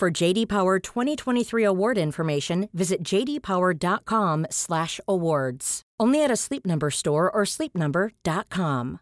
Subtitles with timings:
[0.00, 5.82] For JD Power 2023 award information, visit jdpower.com/awards.
[6.00, 9.00] Only at a Sleep Number store or sleepnumber.com.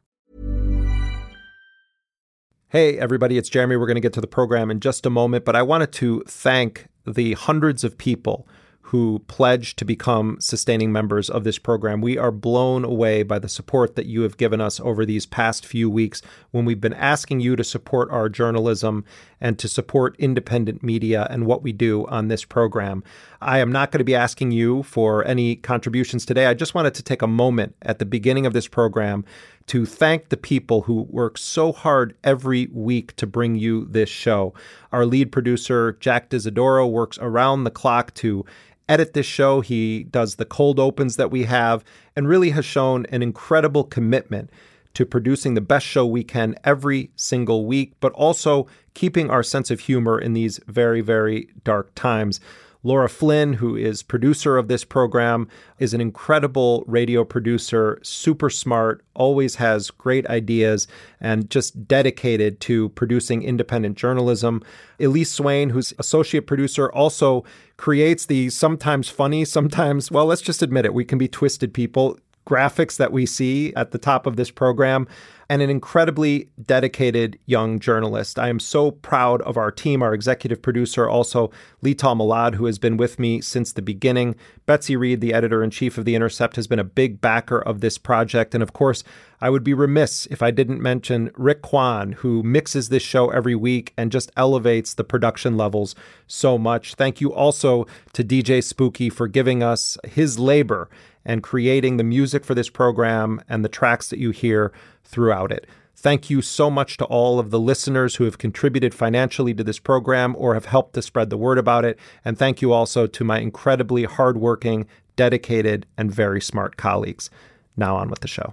[2.71, 3.77] Hey everybody, it's Jeremy.
[3.77, 6.25] We're going to get to the program in just a moment, but I wanted to
[6.27, 8.49] thank the hundreds of people
[8.89, 12.01] who pledged to become sustaining members of this program.
[12.01, 15.67] We are blown away by the support that you have given us over these past
[15.67, 19.05] few weeks when we've been asking you to support our journalism
[19.43, 23.05] and to support independent media and what we do on this program.
[23.43, 26.47] I am not going to be asking you for any contributions today.
[26.47, 29.25] I just wanted to take a moment at the beginning of this program
[29.69, 34.55] to thank the people who work so hard every week to bring you this show.
[34.93, 38.47] Our lead producer, Jack D'Isidoro, works around the clock to
[38.89, 39.61] edit this show.
[39.61, 41.85] He does the cold opens that we have
[42.17, 44.51] and really has shown an incredible commitment
[44.95, 49.71] to producing the best show we can every single week, but also keeping our sense
[49.71, 52.41] of humor in these very, very dark times.
[52.85, 55.49] Laura Flynn, who is producer of this program,
[55.79, 60.87] is an incredible radio producer, super smart, always has great ideas,
[61.21, 64.63] and just dedicated to producing independent journalism.
[65.01, 67.45] Elise Swain, who's associate producer, also
[67.77, 72.19] creates the sometimes funny, sometimes, well, let's just admit it, we can be twisted people
[72.47, 75.07] graphics that we see at the top of this program
[75.51, 78.39] and an incredibly dedicated young journalist.
[78.39, 81.51] I am so proud of our team, our executive producer, also
[81.83, 84.37] Leital Molad, who has been with me since the beginning.
[84.67, 87.81] Betsy Reed, the editor in chief of The Intercept, has been a big backer of
[87.81, 88.55] this project.
[88.55, 89.03] And of course,
[89.41, 93.55] I would be remiss if I didn't mention Rick Kwan, who mixes this show every
[93.55, 95.95] week and just elevates the production levels
[96.27, 96.95] so much.
[96.95, 100.91] Thank you also to DJ Spooky for giving us his labor
[101.25, 104.73] and creating the music for this program and the tracks that you hear
[105.09, 105.67] throughout it.
[106.01, 109.81] Thank you so much to all of the listeners who have contributed financially to this
[109.81, 111.99] program or have helped to spread the word about it.
[112.25, 114.87] And thank you also to my incredibly hardworking,
[115.17, 117.31] dedicated, and very smart colleagues.
[117.77, 118.53] Now on with the show.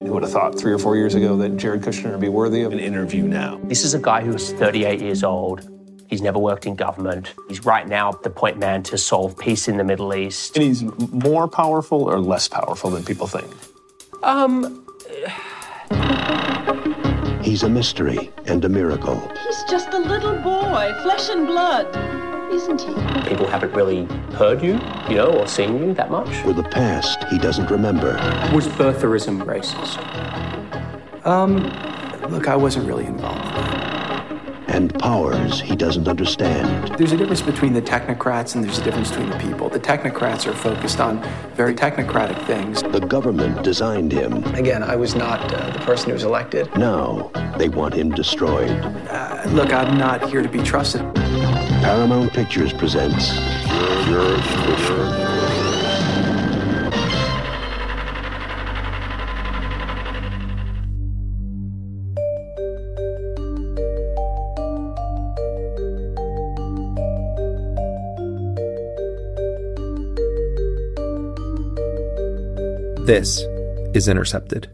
[0.00, 2.62] Who would have thought three or four years ago that Jared Kushner would be worthy
[2.62, 3.58] of an interview now?
[3.64, 5.68] This is a guy who's 38 years old.
[6.08, 7.34] He's never worked in government.
[7.48, 10.56] He's right now the point man to solve peace in the Middle East.
[10.56, 13.52] And he's more powerful or less powerful than people think?
[14.22, 14.86] Um.
[17.42, 19.20] He's a mystery and a miracle.
[19.46, 21.86] He's just a little boy, flesh and blood,
[22.52, 23.28] isn't he?
[23.28, 24.04] People haven't really
[24.34, 26.44] heard you, you know, or seen you that much.
[26.44, 28.14] With a past he doesn't remember.
[28.52, 29.96] Was birtherism racist?
[31.24, 31.64] Um,
[32.30, 33.85] look, I wasn't really involved in that
[34.76, 36.94] and powers he doesn't understand.
[36.98, 39.70] There's a difference between the technocrats and there's a difference between the people.
[39.70, 41.22] The technocrats are focused on
[41.54, 42.82] very technocratic things.
[42.82, 44.44] The government designed him.
[44.54, 46.68] Again, I was not uh, the person who was elected.
[46.76, 48.70] Now they want him destroyed.
[48.70, 51.00] Uh, look, I'm not here to be trusted.
[51.14, 53.32] Paramount Pictures presents.
[73.06, 73.42] This
[73.94, 74.66] is Intercepted.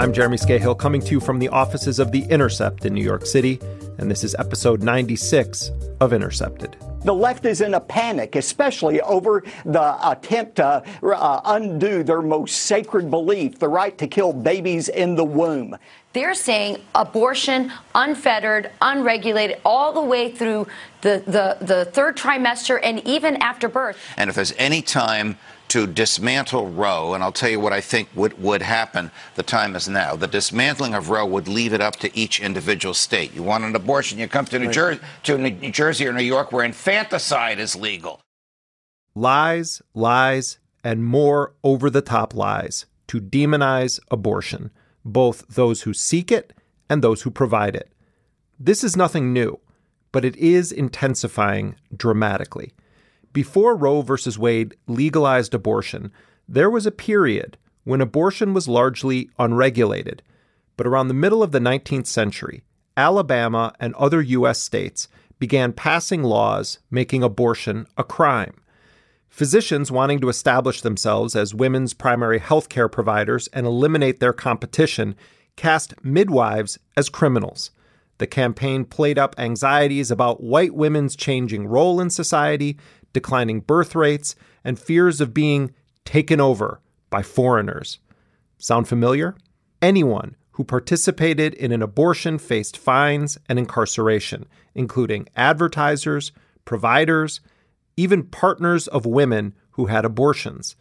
[0.00, 3.26] I'm Jeremy Scahill coming to you from the offices of The Intercept in New York
[3.26, 3.60] City,
[3.98, 6.76] and this is episode 96 of Intercepted.
[7.02, 12.56] The left is in a panic, especially over the attempt to uh, undo their most
[12.62, 15.76] sacred belief, the right to kill babies in the womb.
[16.12, 20.66] They're saying abortion unfettered, unregulated, all the way through
[21.00, 23.96] the, the, the third trimester and even after birth.
[24.16, 25.38] And if there's any time
[25.70, 29.12] to dismantle Roe, and I'll tell you what I think would, would happen.
[29.36, 30.16] The time is now.
[30.16, 33.32] The dismantling of Roe would leave it up to each individual state.
[33.34, 34.74] You want an abortion, you come to New, right.
[34.74, 38.20] Jer- to New Jersey or New York where infanticide is legal.
[39.14, 44.70] Lies, lies, and more over the top lies to demonize abortion,
[45.04, 46.52] both those who seek it
[46.88, 47.92] and those who provide it.
[48.58, 49.60] This is nothing new,
[50.10, 52.72] but it is intensifying dramatically.
[53.32, 54.14] Before Roe v.
[54.38, 56.10] Wade legalized abortion,
[56.48, 60.22] there was a period when abortion was largely unregulated.
[60.76, 62.62] But around the middle of the 19th century,
[62.96, 64.60] Alabama and other U.S.
[64.60, 68.54] states began passing laws making abortion a crime.
[69.28, 75.14] Physicians wanting to establish themselves as women's primary health care providers and eliminate their competition
[75.56, 77.70] cast midwives as criminals.
[78.18, 82.76] The campaign played up anxieties about white women's changing role in society,
[83.12, 84.34] declining birth rates,
[84.64, 85.72] and fears of being
[86.04, 87.98] taken over by foreigners.
[88.58, 89.36] Sound familiar?
[89.80, 96.32] Anyone who participated in an abortion faced fines and incarceration, including advertisers,
[96.64, 97.40] providers,
[97.96, 100.76] even partners of women who had abortions.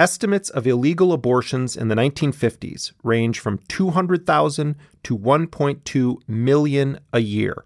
[0.00, 4.74] Estimates of illegal abortions in the 1950s range from 200,000
[5.04, 7.64] to 1.2 million a year.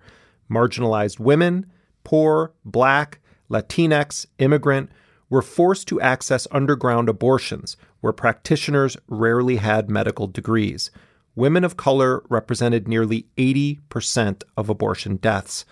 [0.51, 1.65] Marginalized women,
[2.05, 4.91] poor, black, Latinx, immigrant,
[5.31, 10.91] were forced to access underground abortions where practitioners rarely had medical degrees.
[11.35, 15.65] Women of color represented nearly 80% of abortion deaths.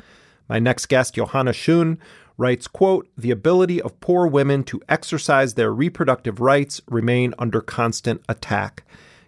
[0.49, 1.99] My next guest, Johanna Schoen,
[2.39, 8.23] writes, quote, the ability of poor women to exercise their reproductive rights remain under constant
[8.29, 8.85] attack.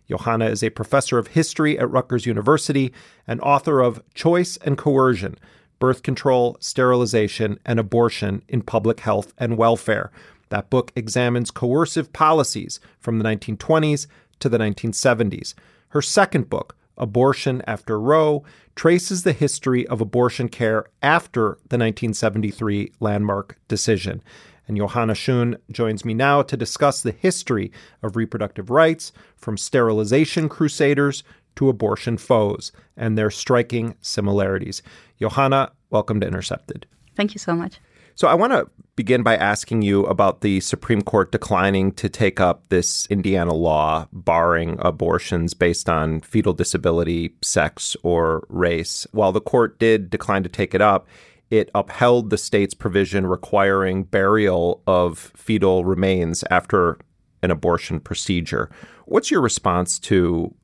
[0.09, 2.93] Johanna is a professor of history at Rutgers University
[3.27, 5.37] and author of Choice and Coercion
[5.79, 10.11] Birth Control, Sterilization, and Abortion in Public Health and Welfare.
[10.49, 14.07] That book examines coercive policies from the 1920s
[14.41, 15.55] to the 1970s.
[15.91, 18.45] Her second book, Abortion After Roe,
[18.75, 24.23] traces the history of abortion care after the 1973 landmark decision.
[24.67, 27.73] And Johanna Schoen joins me now to discuss the history
[28.03, 31.25] of reproductive rights from sterilization crusaders
[31.59, 34.81] to abortion foes and their striking similarities.
[35.21, 36.87] Johanna, welcome to Intercepted.
[37.17, 37.81] Thank you so much.
[38.15, 42.39] So I want to begin by asking you about the Supreme Court declining to take
[42.39, 49.05] up this Indiana law barring abortions based on fetal disability, sex, or race.
[49.11, 51.09] While the court did decline to take it up,
[51.51, 56.99] it upheld the state's provision requiring burial of fetal remains after
[57.43, 58.71] an abortion procedure.
[59.07, 60.55] What's your response to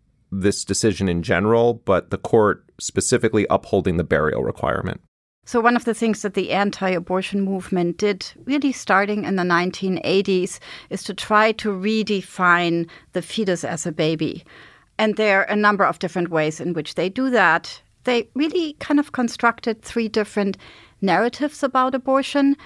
[0.40, 5.00] this decision in general, but the court specifically upholding the burial requirement?
[5.46, 9.42] So, one of the things that the anti abortion movement did, really starting in the
[9.42, 10.58] 1980s,
[10.88, 14.44] is to try to redefine the fetus as a baby.
[14.98, 17.82] And there are a number of different ways in which they do that.
[18.04, 20.56] They really kind of constructed three different
[21.02, 22.56] narratives about abortion.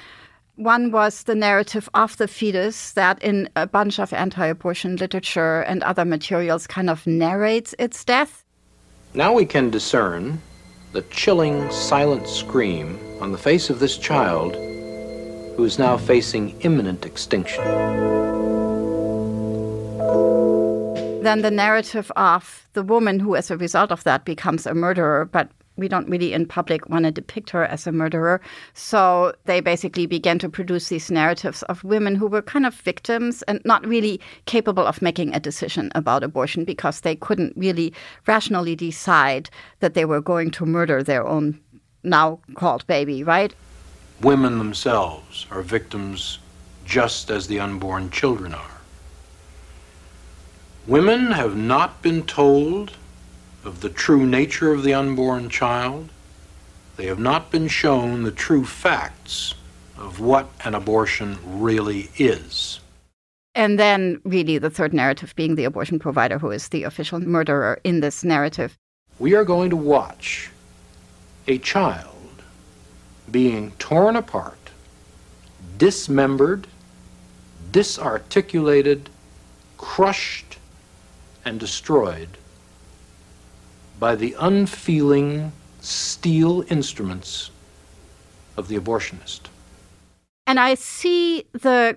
[0.59, 5.61] One was the narrative of the fetus that, in a bunch of anti abortion literature
[5.61, 8.45] and other materials, kind of narrates its death.
[9.15, 10.41] Now we can discern
[10.91, 14.57] the chilling, silent scream on the face of this child
[15.55, 17.63] who is now facing imminent extinction.
[21.23, 25.25] Then the narrative of the woman who, as a result of that, becomes a murderer,
[25.25, 28.41] but we don't really in public want to depict her as a murderer.
[28.75, 33.43] So they basically began to produce these narratives of women who were kind of victims
[33.43, 37.95] and not really capable of making a decision about abortion because they couldn't really
[38.27, 39.49] rationally decide
[39.81, 41.59] that they were going to murder their own
[42.03, 43.55] now called baby, right?
[44.21, 46.39] Women themselves are victims
[46.85, 48.79] just as the unborn children are.
[50.87, 52.93] Women have not been told
[53.69, 56.09] of the true nature of the unborn child.
[56.97, 59.55] They have not been shown the true facts
[59.99, 62.81] of what an abortion really is.
[63.55, 67.79] And then, really, the third narrative being the abortion provider, who is the official murderer
[67.85, 68.77] in this narrative.
[69.19, 70.51] We are going to watch
[71.47, 72.43] a child
[73.31, 74.71] being torn apart,
[75.77, 76.67] dismembered,
[77.71, 79.11] disarticulated,
[79.77, 80.57] crushed,
[81.45, 82.39] and destroyed
[83.99, 87.51] by the unfeeling steel instruments
[88.57, 89.41] of the abortionist.
[90.47, 91.97] And I see the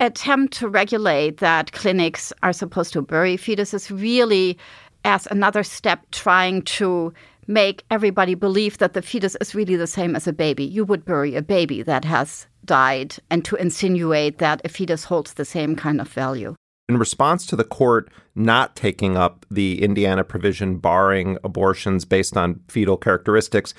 [0.00, 4.58] attempt to regulate that clinics are supposed to bury fetuses really
[5.04, 7.12] as another step trying to
[7.46, 10.64] make everybody believe that the fetus is really the same as a baby.
[10.64, 15.34] You would bury a baby that has died and to insinuate that a fetus holds
[15.34, 16.54] the same kind of value.
[16.90, 22.62] In response to the court not taking up the Indiana provision barring abortions based on
[22.66, 23.74] fetal characteristics,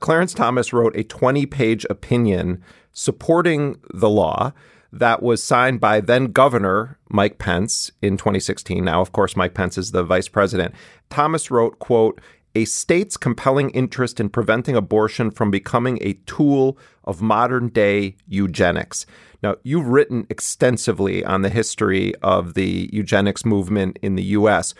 [0.00, 2.62] Clarence Thomas wrote a 20 page opinion
[2.92, 4.52] supporting the law
[4.92, 8.84] that was signed by then Governor Mike Pence in 2016.
[8.84, 10.74] Now, of course, Mike Pence is the vice president.
[11.08, 12.20] Thomas wrote, quote,
[12.54, 19.06] a state's compelling interest in preventing abortion from becoming a tool of modern day eugenics.
[19.42, 24.74] Now, you've written extensively on the history of the eugenics movement in the U.S.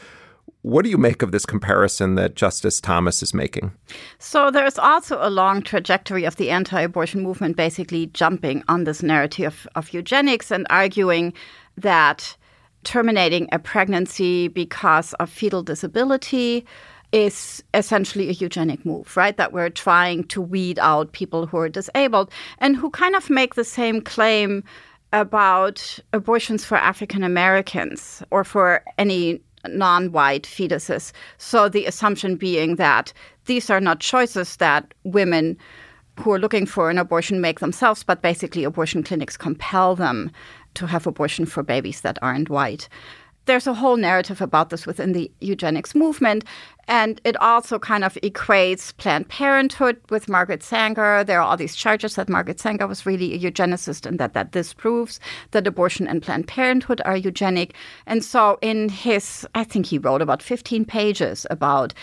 [0.62, 3.72] What do you make of this comparison that Justice Thomas is making?
[4.18, 9.02] So, there's also a long trajectory of the anti abortion movement basically jumping on this
[9.02, 11.32] narrative of eugenics and arguing
[11.78, 12.36] that
[12.84, 16.66] terminating a pregnancy because of fetal disability
[17.12, 19.36] is essentially a eugenic move, right?
[19.36, 23.54] That we're trying to weed out people who are disabled and who kind of make
[23.54, 24.62] the same claim
[25.12, 31.12] about abortions for African Americans or for any non white fetuses.
[31.36, 33.12] So the assumption being that
[33.46, 35.56] these are not choices that women
[36.18, 40.30] who are looking for an abortion make themselves, but basically abortion clinics compel them
[40.74, 42.88] to have abortion for babies that aren't white.
[43.46, 46.44] There's a whole narrative about this within the eugenics movement.
[46.86, 51.24] And it also kind of equates Planned Parenthood with Margaret Sanger.
[51.24, 54.50] There are all these charges that Margaret Sanger was really a eugenicist and that that
[54.50, 55.20] disproves
[55.52, 57.74] that abortion and Planned Parenthood are eugenic.
[58.06, 61.94] And so in his, I think he wrote about 15 pages about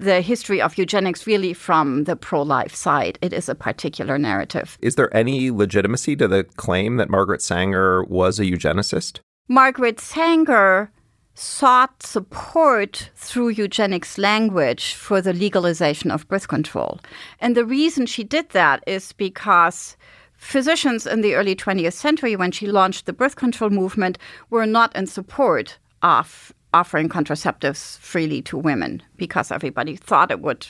[0.00, 3.18] the history of eugenics really from the pro life side.
[3.20, 4.78] It is a particular narrative.
[4.80, 9.20] Is there any legitimacy to the claim that Margaret Sanger was a eugenicist?
[9.48, 10.90] Margaret Sanger
[11.34, 17.00] sought support through eugenics language for the legalization of birth control.
[17.40, 19.96] And the reason she did that is because
[20.34, 24.18] physicians in the early 20th century, when she launched the birth control movement,
[24.50, 30.66] were not in support of offering contraceptives freely to women because everybody thought it would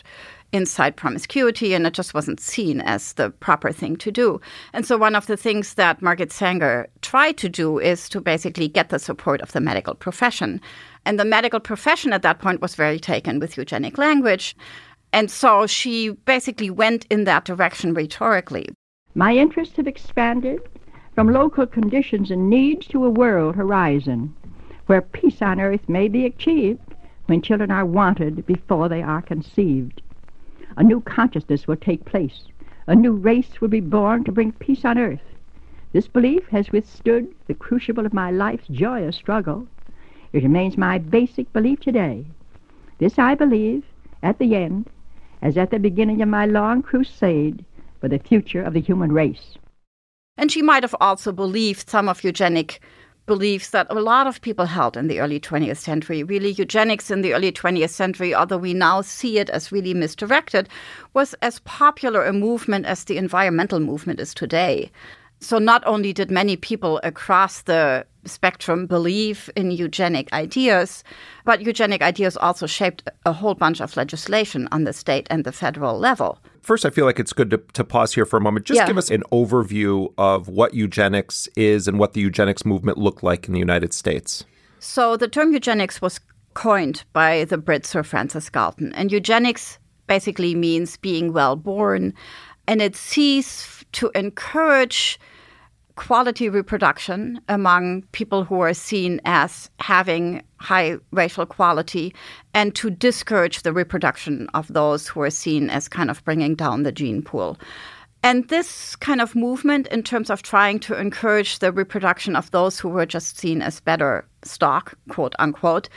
[0.52, 4.40] incite promiscuity and it just wasn't seen as the proper thing to do.
[4.73, 8.69] And so one of the things that Margaret Sanger tried to do is to basically
[8.69, 10.61] get the support of the medical profession.
[11.04, 14.57] And the medical profession at that point was very taken with eugenic language.
[15.12, 18.69] And so she basically went in that direction rhetorically.
[19.14, 20.61] My interests have expanded
[21.14, 24.35] from local conditions and needs to a world horizon
[24.87, 26.80] where peace on earth may be achieved
[27.26, 30.02] when children are wanted before they are conceived.
[30.77, 32.45] A new consciousness will take place.
[32.87, 35.21] A new race will be born to bring peace on earth.
[35.93, 39.67] This belief has withstood the crucible of my life's joyous struggle.
[40.33, 42.25] It remains my basic belief today.
[42.99, 43.85] This I believe,
[44.23, 44.89] at the end,
[45.43, 47.65] as at the beginning of my long crusade
[48.00, 49.57] for the future of the human race.
[50.37, 52.81] And she might have also believed some of eugenic
[53.27, 56.23] beliefs that a lot of people held in the early 20th century.
[56.23, 60.69] Really, eugenics in the early 20th century, although we now see it as really misdirected,
[61.15, 64.91] was as popular a movement as the environmental movement is today.
[65.43, 71.03] So, not only did many people across the spectrum believe in eugenic ideas,
[71.47, 75.53] but eugenic ideas also shaped a whole bunch of legislation on the state and the
[75.53, 76.39] federal level.
[76.61, 78.67] First, I feel like it's good to, to pause here for a moment.
[78.67, 78.87] Just Yeah.
[78.87, 83.47] give us an overview of what eugenics is and what the eugenics movement looked like
[83.47, 84.45] in the United States.
[84.79, 86.21] So the term eugenics was
[86.53, 88.93] coined by the Brit Sir Francis Galton.
[88.93, 92.13] And eugenics basically means being well born.
[92.69, 95.19] And it seeks to encourage
[95.97, 102.15] quality reproduction among people who are seen as having high racial quality
[102.55, 106.85] and to discourage the reproduction of those who are seen as kind of bringing down
[106.85, 107.59] the gene pool.
[108.23, 112.79] And this kind of movement, in terms of trying to encourage the reproduction of those
[112.79, 115.89] who were just seen as better stock, quote unquote,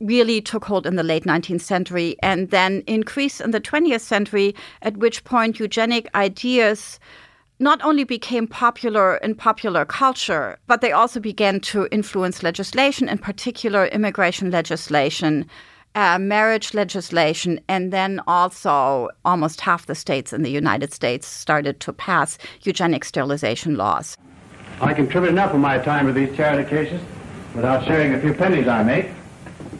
[0.00, 4.54] really took hold in the late 19th century and then increased in the 20th century,
[4.82, 6.98] at which point eugenic ideas
[7.58, 13.18] not only became popular in popular culture, but they also began to influence legislation, in
[13.18, 15.46] particular immigration legislation,
[15.94, 21.78] uh, marriage legislation, and then also almost half the states in the United States started
[21.78, 24.16] to pass eugenic sterilization laws.
[24.80, 27.00] I contribute enough of my time to these charity cases
[27.54, 29.06] without sharing a few pennies I make.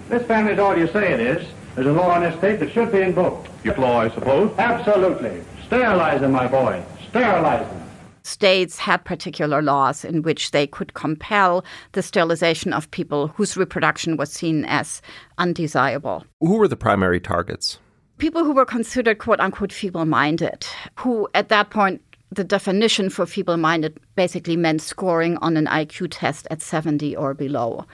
[0.09, 1.49] This family's all you say it is.
[1.75, 3.49] There's a law in this state that should be invoked.
[3.65, 4.57] Your law, I suppose?
[4.59, 5.43] Absolutely.
[5.67, 6.85] Sterilize them, my boy.
[7.15, 7.83] Sterilize them.
[8.25, 14.17] States had particular laws in which they could compel the sterilization of people whose reproduction
[14.17, 15.01] was seen as
[15.39, 16.25] undesirable.
[16.41, 17.79] Who were the primary targets?
[18.19, 20.67] people who were considered quote unquote feeble minded,
[20.97, 26.09] who at that point, the definition for feeble minded basically meant scoring on an IQ
[26.11, 27.87] test at 70 or below.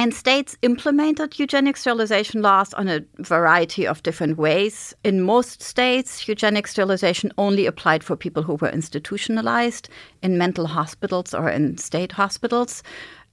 [0.00, 4.94] And states implemented eugenic sterilization laws on a variety of different ways.
[5.04, 9.90] In most states, eugenic sterilization only applied for people who were institutionalized
[10.22, 12.82] in mental hospitals or in state hospitals.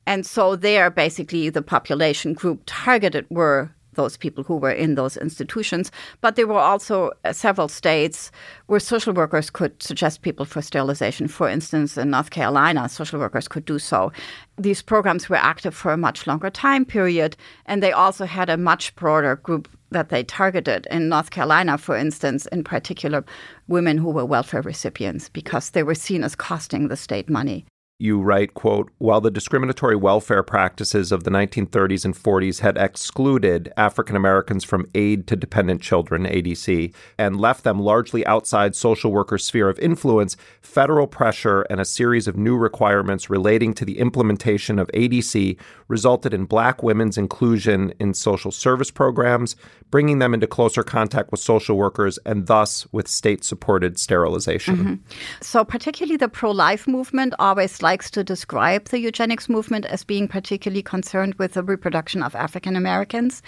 [0.06, 5.18] And so there, basically, the population group targeted were those people who were in those
[5.18, 5.92] institutions.
[6.22, 8.32] But there were also uh, several states
[8.68, 11.28] where social workers could suggest people for sterilization.
[11.28, 14.14] For instance, in North Carolina, social workers could do so.
[14.58, 17.36] These programs were active for a much longer time period,
[17.66, 20.88] and they also had a much broader group that they targeted.
[20.90, 23.26] In North Carolina, for instance, in particular,
[23.68, 27.66] women who were welfare recipients because they were seen as costing the state money
[28.00, 33.74] you write, quote, while the discriminatory welfare practices of the 1930s and 40s had excluded
[33.76, 39.46] African Americans from aid to dependent children, ADC, and left them largely outside social workers'
[39.46, 44.78] sphere of influence, federal pressure and a series of new requirements relating to the implementation
[44.78, 49.56] of ADC resulted in black women's inclusion in social service programs,
[49.90, 54.78] bringing them into closer contact with social workers and thus with state supported sterilization.
[54.78, 54.94] Mm-hmm.
[55.42, 60.28] So, particularly the pro life movement always likes to describe the eugenics movement as being
[60.28, 63.42] particularly concerned with the reproduction of African Americans.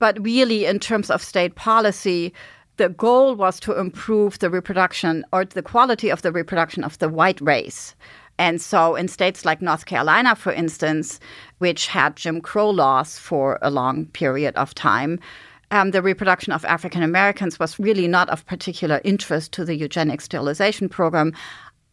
[0.00, 2.32] But really, in terms of state policy,
[2.78, 7.08] the goal was to improve the reproduction or the quality of the reproduction of the
[7.08, 7.94] white race.
[8.38, 11.20] And so, in states like North Carolina, for instance,
[11.58, 15.20] which had Jim Crow laws for a long period of time,
[15.70, 20.20] um, the reproduction of African Americans was really not of particular interest to the eugenic
[20.20, 21.32] sterilization program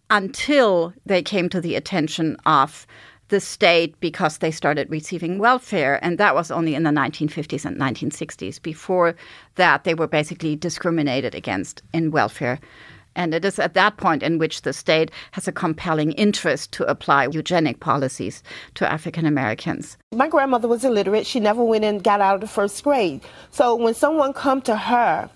[0.09, 2.85] until they came to the attention of
[3.29, 5.99] the state because they started receiving welfare.
[6.03, 8.61] And that was only in the 1950s and 1960s.
[8.61, 9.15] Before
[9.55, 12.59] that, they were basically discriminated against in welfare.
[13.15, 16.85] And it is at that point in which the state has a compelling interest to
[16.85, 18.43] apply eugenic policies
[18.75, 19.97] to African Americans.
[20.11, 21.27] My grandmother was illiterate.
[21.27, 23.21] She never went and got out of the first grade.
[23.51, 25.29] So when someone come to her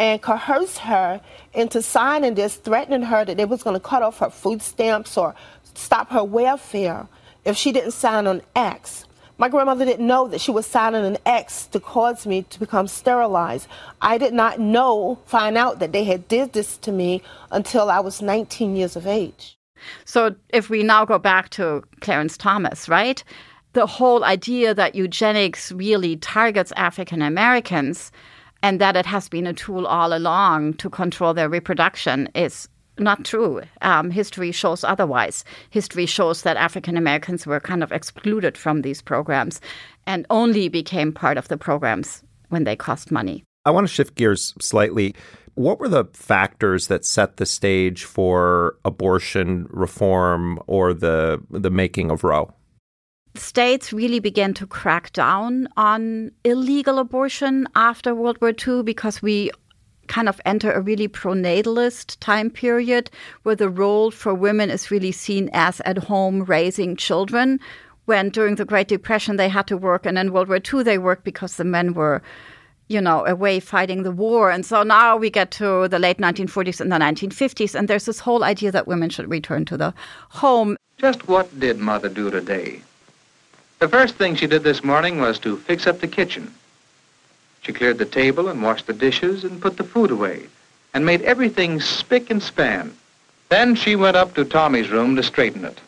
[0.00, 1.20] and coerced her
[1.52, 5.18] into signing this, threatening her that they was going to cut off her food stamps
[5.18, 5.34] or
[5.74, 7.06] stop her welfare
[7.44, 9.04] if she didn't sign an X.
[9.36, 12.88] My grandmother didn't know that she was signing an X to cause me to become
[12.88, 13.68] sterilized.
[14.00, 18.00] I did not know, find out that they had did this to me until I
[18.00, 19.58] was 19 years of age.
[20.06, 23.22] So if we now go back to Clarence Thomas, right?
[23.74, 28.10] The whole idea that eugenics really targets African Americans
[28.62, 32.68] and that it has been a tool all along to control their reproduction is
[32.98, 33.62] not true.
[33.82, 35.44] Um, history shows otherwise.
[35.70, 39.60] History shows that African Americans were kind of excluded from these programs
[40.06, 43.44] and only became part of the programs when they cost money.
[43.64, 45.14] I want to shift gears slightly.
[45.54, 52.10] What were the factors that set the stage for abortion reform or the the making
[52.10, 52.54] of Roe?
[53.40, 59.50] States really began to crack down on illegal abortion after World War II because we
[60.10, 63.10] kind of enter a really pronatalist time period
[63.44, 67.60] where the role for women is really seen as at home raising children.
[68.06, 70.98] When during the Great Depression they had to work, and in World War II they
[70.98, 72.22] worked because the men were,
[72.88, 74.50] you know, away fighting the war.
[74.50, 78.18] And so now we get to the late 1940s and the 1950s, and there's this
[78.18, 79.94] whole idea that women should return to the
[80.30, 80.76] home.
[80.98, 82.82] Just what did Mother do today?
[83.80, 86.52] The first thing she did this morning was to fix up the kitchen.
[87.62, 90.48] She cleared the table and washed the dishes and put the food away
[90.92, 92.94] and made everything spick and span.
[93.48, 95.80] Then she went up to Tommy's room to straighten it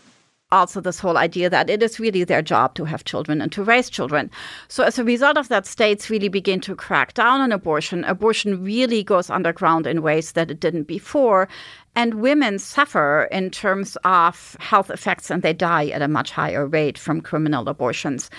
[0.52, 3.64] also this whole idea that it is really their job to have children and to
[3.64, 4.30] raise children.
[4.68, 8.04] So as a result of that, states really begin to crack down on abortion.
[8.04, 11.48] Abortion really goes underground in ways that it didn't before.
[11.94, 16.66] And women suffer in terms of health effects and they die at a much higher
[16.66, 18.30] rate from criminal abortions.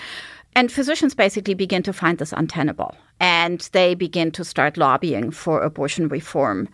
[0.56, 5.62] And physicians basically begin to find this untenable and they begin to start lobbying for
[5.62, 6.68] abortion reform.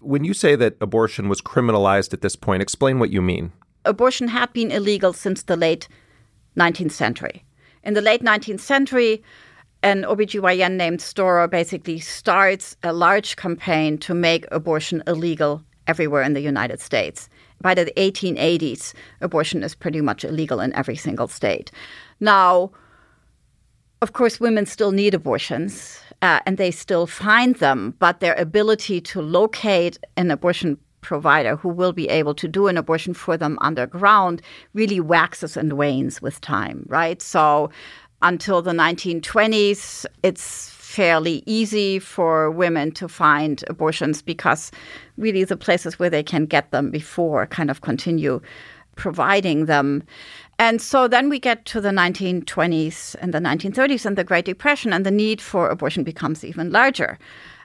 [0.00, 3.52] When you say that abortion was criminalized at this point, explain what you mean
[3.84, 5.88] abortion had been illegal since the late
[6.56, 7.44] 19th century.
[7.82, 9.22] In the late 19th century,
[9.82, 16.34] an OBGYN named Storer basically starts a large campaign to make abortion illegal everywhere in
[16.34, 17.28] the United States.
[17.60, 21.70] By the 1880s, abortion is pretty much illegal in every single state.
[22.20, 22.72] Now,
[24.02, 29.00] of course, women still need abortions uh, and they still find them, but their ability
[29.00, 33.58] to locate an abortion provider who will be able to do an abortion for them
[33.60, 34.42] underground
[34.72, 37.20] really waxes and wanes with time, right?
[37.22, 37.70] So
[38.22, 44.70] until the 1920s, it's fairly easy for women to find abortions because
[45.16, 48.40] really the places where they can get them before kind of continue
[48.94, 50.04] providing them.
[50.58, 54.92] And so then we get to the 1920s and the 1930s and the Great Depression,
[54.92, 57.18] and the need for abortion becomes even larger.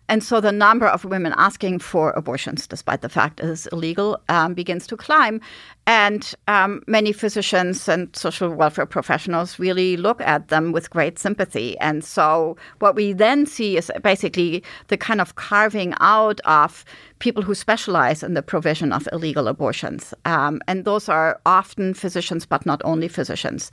[0.09, 4.19] And so the number of women asking for abortions, despite the fact it is illegal,
[4.27, 5.39] um, begins to climb.
[5.85, 11.77] And um, many physicians and social welfare professionals really look at them with great sympathy.
[11.77, 16.83] And so what we then see is basically the kind of carving out of
[17.19, 20.13] people who specialize in the provision of illegal abortions.
[20.25, 23.71] Um, and those are often physicians, but not only physicians.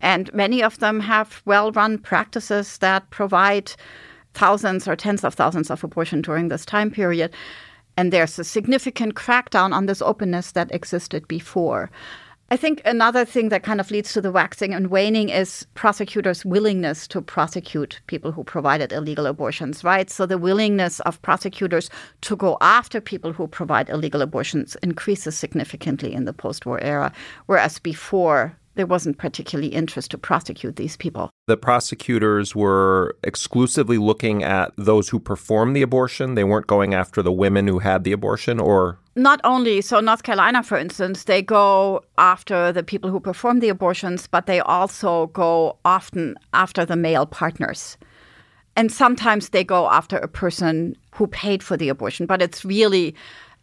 [0.00, 3.72] And many of them have well run practices that provide
[4.34, 7.32] thousands or tens of thousands of abortions during this time period.
[7.96, 11.90] And there's a significant crackdown on this openness that existed before.
[12.50, 16.44] I think another thing that kind of leads to the waxing and waning is prosecutors'
[16.44, 20.10] willingness to prosecute people who provided illegal abortions, right?
[20.10, 21.88] So the willingness of prosecutors
[22.20, 27.12] to go after people who provide illegal abortions increases significantly in the post war era,
[27.46, 31.30] whereas before there wasn't particularly interest to prosecute these people.
[31.46, 36.34] The prosecutors were exclusively looking at those who performed the abortion.
[36.34, 40.24] They weren't going after the women who had the abortion or not only so North
[40.24, 45.28] Carolina for instance they go after the people who perform the abortions but they also
[45.28, 47.96] go often after the male partners.
[48.76, 53.14] And sometimes they go after a person who paid for the abortion, but it's really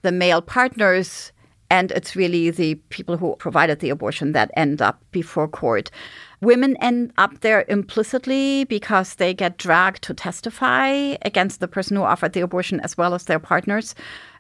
[0.03, 1.33] the male partners
[1.71, 5.89] and it's really the people who provided the abortion that end up before court.
[6.41, 12.03] Women end up there implicitly because they get dragged to testify against the person who
[12.03, 13.95] offered the abortion as well as their partners,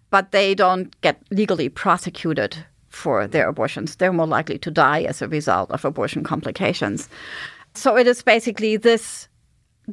[0.09, 2.57] but they don't get legally prosecuted
[2.89, 3.95] for their abortions.
[3.95, 7.07] They're more likely to die as a result of abortion complications.
[7.75, 9.29] So it is basically this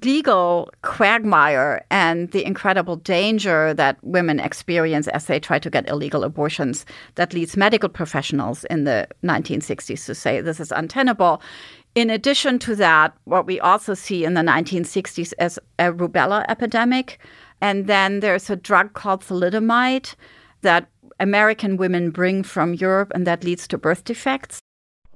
[0.02, 6.24] legal quagmire and the incredible danger that women experience as they try to get illegal
[6.24, 6.84] abortions
[7.14, 11.40] that leads medical professionals in the 1960s to say this is untenable.
[11.94, 17.18] In addition to that, what we also see in the 1960s is a rubella epidemic.
[17.60, 20.14] And then there's a drug called thalidomide
[20.62, 20.88] that
[21.20, 24.60] American women bring from Europe, and that leads to birth defects.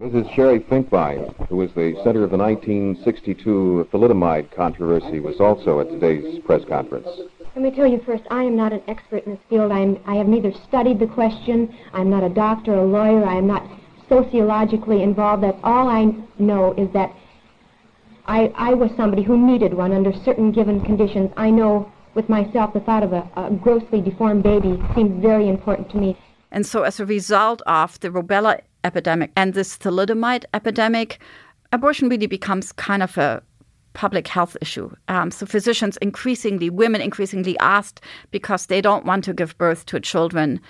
[0.03, 0.35] Mrs.
[0.35, 6.41] Sherri Finkbine, who was the center of the 1962 thalidomide controversy, was also at today's
[6.41, 7.07] press conference.
[7.55, 9.71] Let me tell you first, I am not an expert in this field.
[9.71, 13.47] I'm, I have neither studied the question, I'm not a doctor a lawyer, I am
[13.47, 13.65] not
[14.09, 15.45] sociologically involved.
[15.45, 17.15] That all I know is that
[18.27, 21.31] I, I was somebody who needed one under certain given conditions.
[21.37, 25.91] I know with myself the thought of a, a grossly deformed baby seemed very important
[25.91, 26.19] to me.
[26.51, 31.21] And so, as a result of the rubella epidemic and this thalidomide epidemic,
[31.73, 33.42] abortion really becomes kind of a
[33.95, 34.90] public health issue.
[35.09, 40.01] Um, so physicians increasingly, women increasingly asked because they don't want to give birth to
[40.01, 40.61] children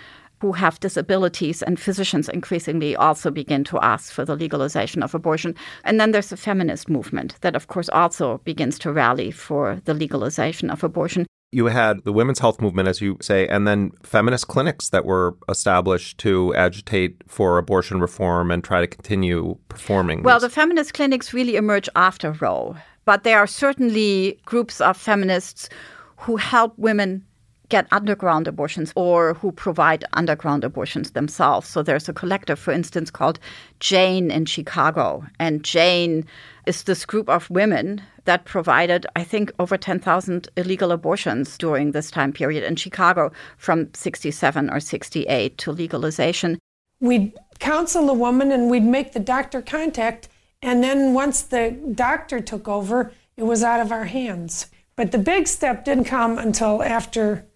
[0.40, 5.54] who have disabilities, and physicians increasingly also begin to ask for the legalization of abortion.
[5.84, 9.94] And then there's a feminist movement that, of course, also begins to rally for the
[9.94, 14.48] legalization of abortion you had the women's health movement, as you say, and then feminist
[14.48, 20.22] clinics that were established to agitate for abortion reform and try to continue performing.
[20.22, 25.68] Well, the feminist clinics really emerge after Roe, but there are certainly groups of feminists
[26.16, 27.24] who help women
[27.72, 31.66] get underground abortions or who provide underground abortions themselves.
[31.66, 33.38] So there's a collective, for instance, called
[33.80, 35.24] Jane in Chicago.
[35.38, 36.26] And Jane
[36.66, 42.10] is this group of women that provided, I think, over 10,000 illegal abortions during this
[42.10, 46.58] time period in Chicago from 67 or 68 to legalization.
[47.00, 50.28] We'd counsel a woman and we'd make the doctor contact.
[50.60, 54.66] And then once the doctor took over, it was out of our hands.
[54.94, 57.46] But the big step didn't come until after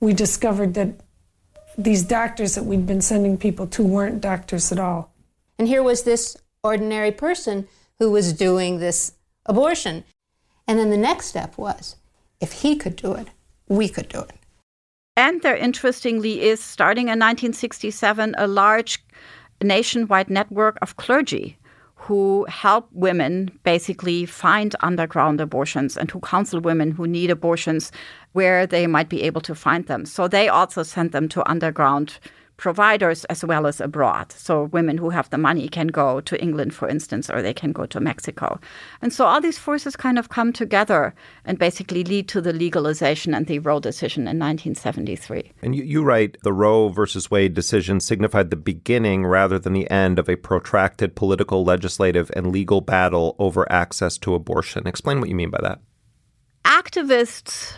[0.00, 1.00] we discovered that
[1.76, 5.12] these doctors that we'd been sending people to weren't doctors at all.
[5.58, 9.12] And here was this ordinary person who was doing this
[9.46, 10.04] abortion.
[10.66, 11.96] And then the next step was
[12.40, 13.28] if he could do it,
[13.68, 14.32] we could do it.
[15.16, 19.04] And there, interestingly, is starting in 1967 a large
[19.62, 21.58] nationwide network of clergy
[22.10, 27.92] who help women basically find underground abortions and who counsel women who need abortions
[28.32, 30.04] where they might be able to find them.
[30.04, 32.18] So they also send them to underground
[32.60, 34.30] providers as well as abroad.
[34.32, 37.72] So women who have the money can go to England, for instance, or they can
[37.72, 38.60] go to Mexico.
[39.00, 41.14] And so all these forces kind of come together
[41.46, 45.52] and basically lead to the legalization and the Roe decision in 1973.
[45.62, 49.90] And you, you write the Roe versus Wade decision signified the beginning rather than the
[49.90, 54.86] end of a protracted political, legislative, and legal battle over access to abortion.
[54.86, 55.80] Explain what you mean by that.
[56.66, 57.72] Activists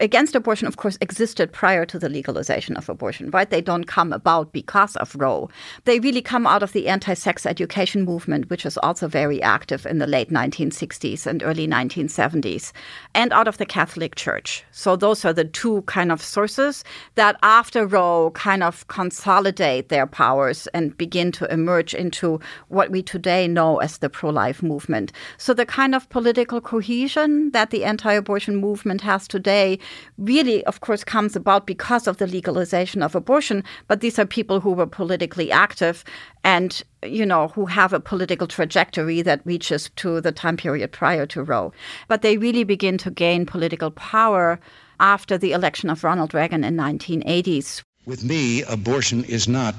[0.00, 3.50] against abortion, of course, existed prior to the legalization of abortion, right?
[3.50, 5.48] They don't come about because of Roe.
[5.84, 9.86] They really come out of the anti sex education movement, which was also very active
[9.86, 12.72] in the late 1960s and early 1970s,
[13.14, 14.64] and out of the Catholic Church.
[14.70, 16.84] So those are the two kind of sources
[17.16, 23.02] that after Roe kind of consolidate their powers and begin to emerge into what we
[23.02, 25.12] today know as the pro life movement.
[25.38, 29.78] So the kind of political cohesion that the anti abortion movement has today
[30.18, 33.64] really, of course, comes about because of the legalization of abortion.
[33.86, 36.04] But these are people who were politically active
[36.44, 41.26] and, you know, who have a political trajectory that reaches to the time period prior
[41.26, 41.72] to Roe.
[42.08, 44.58] But they really begin to gain political power
[45.00, 47.82] after the election of Ronald Reagan in 1980s.
[48.06, 49.74] With me, abortion is not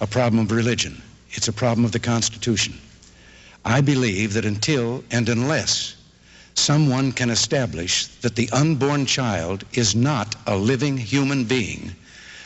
[0.00, 1.02] a problem of religion.
[1.30, 2.74] It's a problem of the Constitution.
[3.64, 5.96] I believe that until and unless
[6.56, 11.94] someone can establish that the unborn child is not a living human being,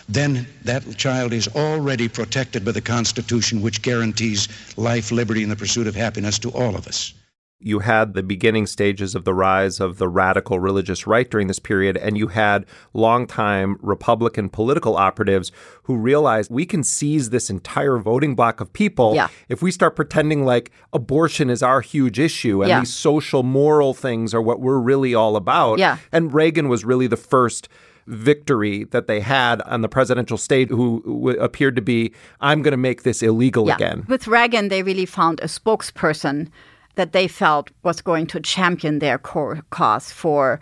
[0.09, 5.57] then that child is already protected by the Constitution, which guarantees life, liberty, and the
[5.57, 7.15] pursuit of happiness to all of us
[7.61, 11.59] you had the beginning stages of the rise of the radical religious right during this
[11.59, 17.99] period, and you had longtime Republican political operatives who realized we can seize this entire
[17.99, 19.29] voting block of people yeah.
[19.49, 22.81] if we start pretending like abortion is our huge issue and yeah.
[22.81, 25.79] these social moral things are what we're really all about.
[25.79, 25.99] Yeah.
[26.13, 27.69] And Reagan was really the first
[28.07, 32.73] victory that they had on the presidential stage who w- appeared to be I'm going
[32.73, 33.75] to make this illegal yeah.
[33.77, 34.05] again.
[34.09, 36.49] With Reagan they really found a spokesperson
[36.95, 40.61] that they felt was going to champion their core cause for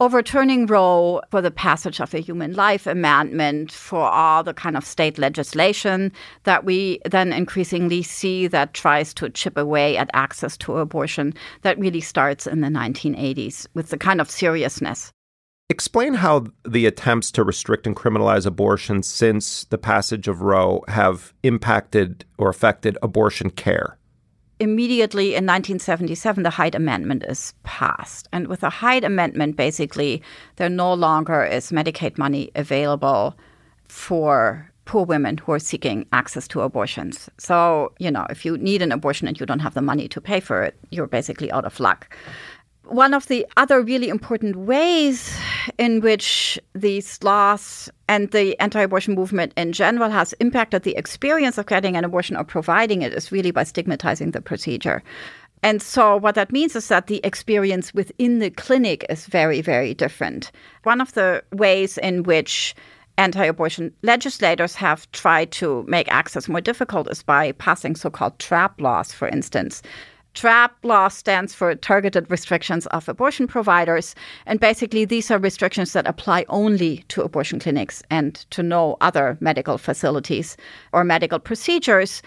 [0.00, 4.84] overturning Roe, for the passage of the human life amendment, for all the kind of
[4.84, 6.10] state legislation
[6.44, 11.78] that we then increasingly see that tries to chip away at access to abortion that
[11.78, 15.12] really starts in the 1980s with the kind of seriousness.
[15.68, 21.32] Explain how the attempts to restrict and criminalize abortion since the passage of Roe have
[21.44, 23.96] impacted or affected abortion care
[24.60, 28.28] immediately in 1977, the Hyde Amendment is passed.
[28.32, 30.22] And with the Hyde Amendment, basically,
[30.56, 33.34] there no longer is Medicaid money available
[33.88, 37.30] for poor women who are seeking access to abortions.
[37.38, 40.20] So, you know, if you need an abortion and you don't have the money to
[40.20, 42.16] pay for it, you're basically out of luck
[42.90, 45.36] one of the other really important ways
[45.78, 51.56] in which these laws and the anti abortion movement in general has impacted the experience
[51.56, 55.02] of getting an abortion or providing it is really by stigmatizing the procedure.
[55.62, 59.94] And so, what that means is that the experience within the clinic is very, very
[59.94, 60.50] different.
[60.82, 62.74] One of the ways in which
[63.18, 68.38] anti abortion legislators have tried to make access more difficult is by passing so called
[68.38, 69.82] trap laws, for instance,
[70.34, 74.14] TRAP law stands for Targeted Restrictions of Abortion Providers.
[74.46, 79.36] And basically, these are restrictions that apply only to abortion clinics and to no other
[79.40, 80.56] medical facilities
[80.92, 82.22] or medical procedures.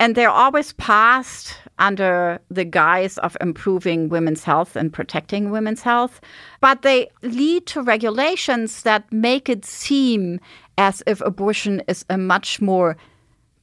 [0.00, 6.20] And they're always passed under the guise of improving women's health and protecting women's health.
[6.60, 10.40] But they lead to regulations that make it seem
[10.76, 12.96] as if abortion is a much more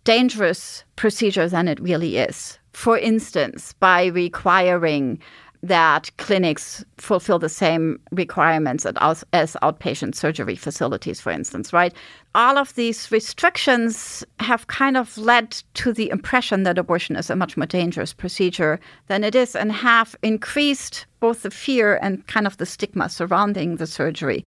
[0.06, 5.20] dangerous procedure than it really is for instance, by requiring
[5.64, 9.24] that clinics fulfill the same requirements as
[9.62, 11.94] outpatient surgery facilities, for instance, right?
[12.34, 17.36] All of these restrictions have kind of led to the impression that abortion is a
[17.36, 22.48] much more dangerous procedure than it is and have increased both the fear and kind
[22.48, 24.44] of the stigma surrounding the surgery.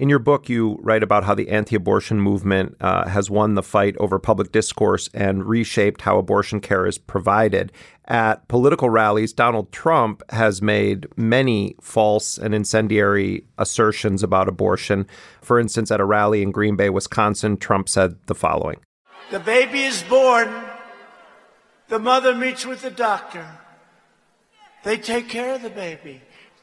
[0.00, 3.62] In your book, you write about how the anti abortion movement uh, has won the
[3.62, 7.70] fight over public discourse and reshaped how abortion care is provided.
[8.06, 15.06] At political rallies, Donald Trump has made many false and incendiary assertions about abortion.
[15.42, 18.80] For instance, at a rally in Green Bay, Wisconsin, Trump said the following.
[19.30, 20.50] The baby is born,
[21.88, 23.46] the mother meets with the doctor,
[24.82, 26.22] they take care of the baby,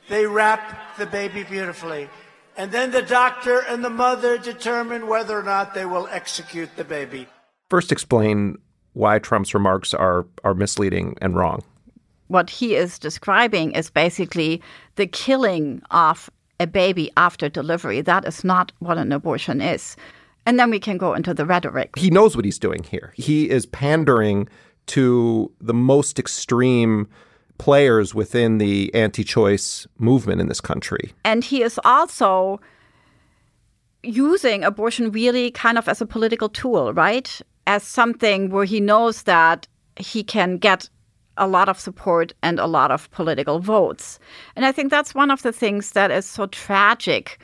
[0.10, 2.10] they wrap the baby beautifully
[2.58, 6.84] and then the doctor and the mother determine whether or not they will execute the
[6.84, 7.28] baby.
[7.70, 8.58] First, explain
[8.94, 11.64] why Trump's remarks are, are misleading and wrong.
[12.28, 14.62] What he is describing is basically
[14.96, 18.02] the killing of a baby after delivery.
[18.02, 19.96] That is not what an abortion is.
[20.46, 21.98] And then we can go into the rhetoric.
[21.98, 23.14] He knows what he's doing here.
[23.16, 24.50] He is pandering
[24.88, 27.08] to the most extreme
[27.58, 31.14] players within the anti choice movement in this country.
[31.24, 32.60] And he is also
[34.04, 37.42] using abortion really kind of as a political tool, right?
[37.66, 39.68] As something where he knows that
[39.98, 40.90] he can get
[41.38, 44.20] a lot of support and a lot of political votes.
[44.56, 47.40] And I think that's one of the things that is so tragic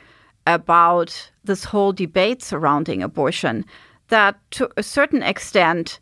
[0.46, 3.64] about this whole debate surrounding abortion
[4.08, 6.00] that to a certain extent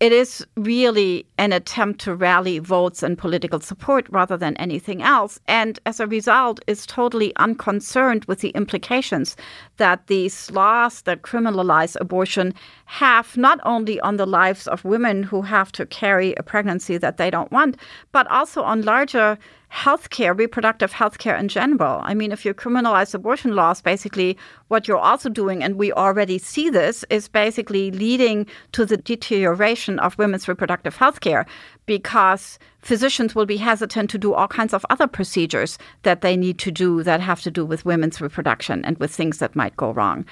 [0.00, 5.38] it is really an attempt to rally votes and political support rather than anything else.
[5.46, 9.36] And as a result, is totally unconcerned with the implications
[9.76, 12.54] that these laws that criminalize abortion
[12.90, 17.18] have not only on the lives of women who have to carry a pregnancy that
[17.18, 17.76] they don't want,
[18.10, 19.38] but also on larger
[19.72, 22.00] healthcare, reproductive healthcare in general.
[22.02, 26.36] I mean, if you criminalize abortion laws, basically what you're also doing, and we already
[26.38, 31.46] see this, is basically leading to the deterioration of women's reproductive healthcare
[31.86, 36.58] because physicians will be hesitant to do all kinds of other procedures that they need
[36.58, 39.92] to do that have to do with women's reproduction and with things that might go
[39.92, 40.24] wrong.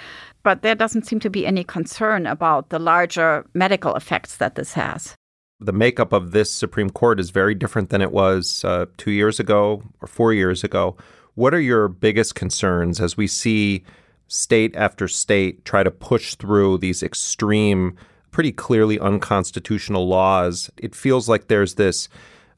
[0.49, 4.73] But there doesn't seem to be any concern about the larger medical effects that this
[4.73, 5.15] has
[5.61, 9.39] the makeup of this Supreme Court is very different than it was uh, two years
[9.39, 10.97] ago or four years ago.
[11.35, 13.85] What are your biggest concerns as we see
[14.29, 17.95] state after state try to push through these extreme,
[18.31, 20.71] pretty clearly unconstitutional laws?
[20.79, 22.09] It feels like there's this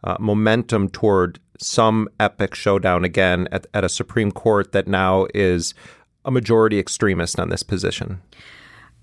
[0.04, 5.74] uh, momentum toward some epic showdown again at, at a Supreme Court that now is
[6.24, 8.20] a majority extremist on this position.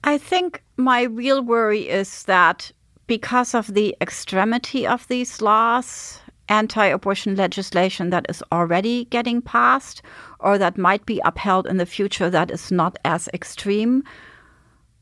[0.04, 2.72] I think my real worry is that
[3.08, 10.02] because of the extremity of these laws, anti abortion legislation that is already getting passed
[10.40, 14.04] or that might be upheld in the future that is not as extreme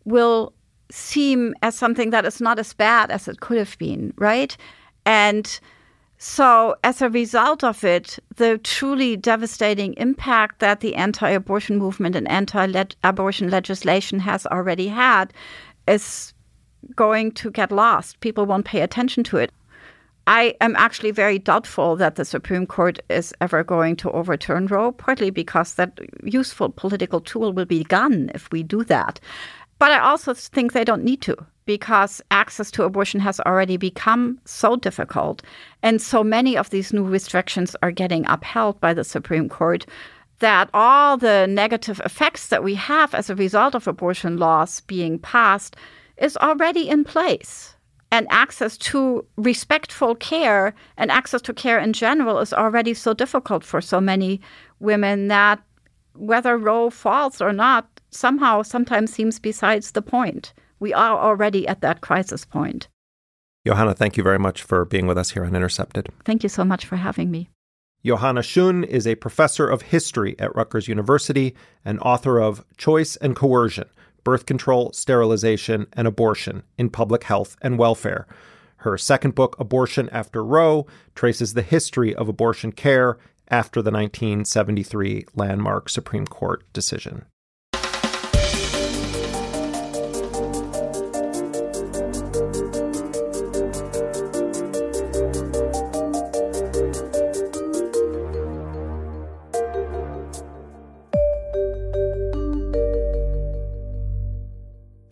[0.05, 0.53] will
[0.91, 4.55] seem as something that is not as bad as it could have been, right?
[5.05, 5.59] And
[6.17, 12.15] so, as a result of it, the truly devastating impact that the anti abortion movement
[12.15, 12.71] and anti
[13.03, 15.33] abortion legislation has already had
[15.87, 16.33] is
[16.95, 18.19] going to get lost.
[18.21, 19.51] People won't pay attention to it.
[20.27, 24.91] I am actually very doubtful that the Supreme Court is ever going to overturn Roe,
[24.91, 29.19] partly because that useful political tool will be gone if we do that.
[29.77, 31.35] But I also think they don't need to
[31.65, 35.41] because access to abortion has already become so difficult.
[35.81, 39.85] And so many of these new restrictions are getting upheld by the Supreme Court
[40.39, 45.17] that all the negative effects that we have as a result of abortion laws being
[45.17, 45.75] passed
[46.17, 47.75] is already in place.
[48.11, 53.63] And access to respectful care and access to care in general is already so difficult
[53.63, 54.39] for so many
[54.79, 55.61] women that
[56.13, 60.53] whether Roe falls or not somehow sometimes seems besides the point.
[60.79, 62.87] We are already at that crisis point.
[63.65, 66.09] Johanna, thank you very much for being with us here on Intercepted.
[66.23, 67.49] Thank you so much for having me.
[68.05, 73.35] Johanna Schoen is a professor of history at Rutgers University and author of Choice and
[73.35, 73.89] Coercion
[74.25, 78.27] birth control, sterilization, and abortion in public health and welfare.
[78.77, 85.25] Her second book, Abortion After Roe, traces the history of abortion care after the 1973
[85.35, 87.23] landmark Supreme Court decision.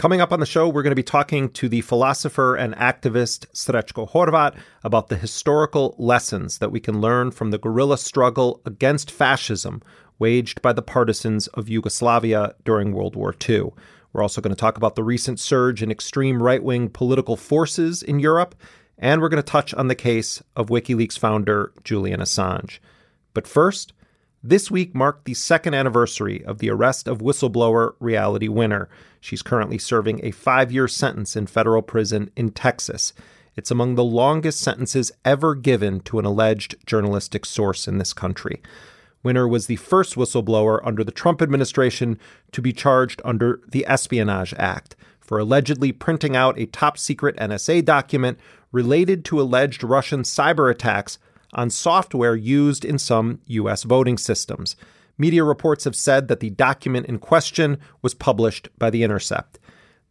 [0.03, 3.45] Coming up on the show, we're going to be talking to the philosopher and activist
[3.53, 9.09] Srećko Horvat about the historical lessons that we can learn from the guerrilla struggle against
[9.09, 9.81] fascism
[10.19, 13.71] waged by the partisans of Yugoslavia during World War II.
[14.11, 18.03] We're also going to talk about the recent surge in extreme right wing political forces
[18.03, 18.55] in Europe,
[18.97, 22.79] and we're going to touch on the case of WikiLeaks founder Julian Assange.
[23.33, 23.93] But first,
[24.43, 28.89] this week marked the second anniversary of the arrest of whistleblower Reality Winner.
[29.21, 33.13] She's currently serving a five year sentence in federal prison in Texas.
[33.55, 38.61] It's among the longest sentences ever given to an alleged journalistic source in this country.
[39.21, 42.19] Winner was the first whistleblower under the Trump administration
[42.51, 47.85] to be charged under the Espionage Act for allegedly printing out a top secret NSA
[47.85, 48.37] document
[48.73, 51.17] related to alleged Russian cyber attacks
[51.53, 53.83] on software used in some U.S.
[53.83, 54.75] voting systems.
[55.17, 59.59] Media reports have said that the document in question was published by The Intercept.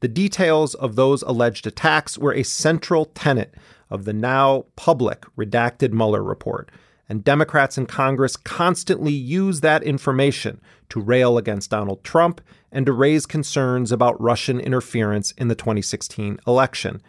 [0.01, 3.55] The details of those alleged attacks were a central tenet
[3.91, 6.71] of the now public redacted Mueller report,
[7.09, 12.41] and Democrats in Congress constantly use that information to rail against Donald Trump
[12.73, 17.03] and to raise concerns about Russian interference in the 2016 election.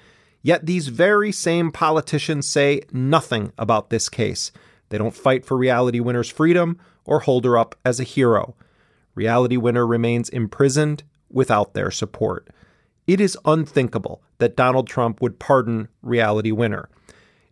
[0.43, 4.51] Yet these very same politicians say nothing about this case.
[4.89, 8.55] They don't fight for Reality Winner's freedom or hold her up as a hero.
[9.15, 12.49] Reality Winner remains imprisoned without their support.
[13.07, 16.89] It is unthinkable that Donald Trump would pardon Reality Winner.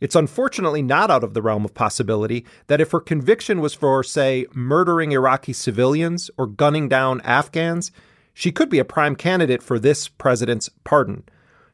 [0.02, 4.04] It's unfortunately not out of the realm of possibility that if her conviction was for,
[4.04, 7.92] say, murdering Iraqi civilians or gunning down Afghans,
[8.34, 11.24] she could be a prime candidate for this president's pardon.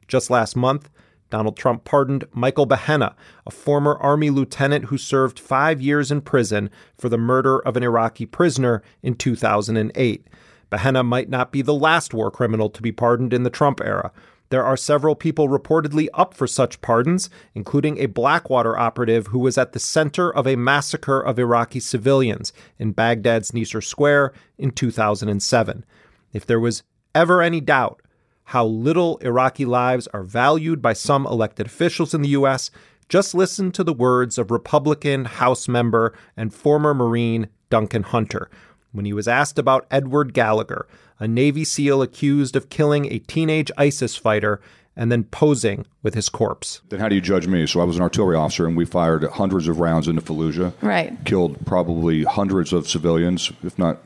[0.07, 0.89] Just last month,
[1.29, 3.13] Donald Trump pardoned Michael Behenna,
[3.45, 7.83] a former Army lieutenant who served five years in prison for the murder of an
[7.83, 10.27] Iraqi prisoner in 2008.
[10.69, 14.11] Behenna might not be the last war criminal to be pardoned in the Trump era.
[14.49, 19.57] There are several people reportedly up for such pardons, including a Blackwater operative who was
[19.57, 25.85] at the center of a massacre of Iraqi civilians in Baghdad's Nisour Square in 2007.
[26.31, 28.01] If there was ever any doubt
[28.47, 32.71] how little Iraqi lives are valued by some elected officials in the U.S.,
[33.09, 38.49] just listen to the words of Republican House member and former Marine Duncan Hunter
[38.93, 40.87] when he was asked about Edward Gallagher,
[41.19, 44.61] a Navy SEAL accused of killing a teenage ISIS fighter
[44.95, 46.81] and then posing with his corpse.
[46.87, 47.67] Then how do you judge me?
[47.67, 50.71] So I was an artillery officer, and we fired hundreds of rounds into Fallujah.
[50.81, 51.13] Right.
[51.25, 53.99] Killed probably hundreds of civilians, if not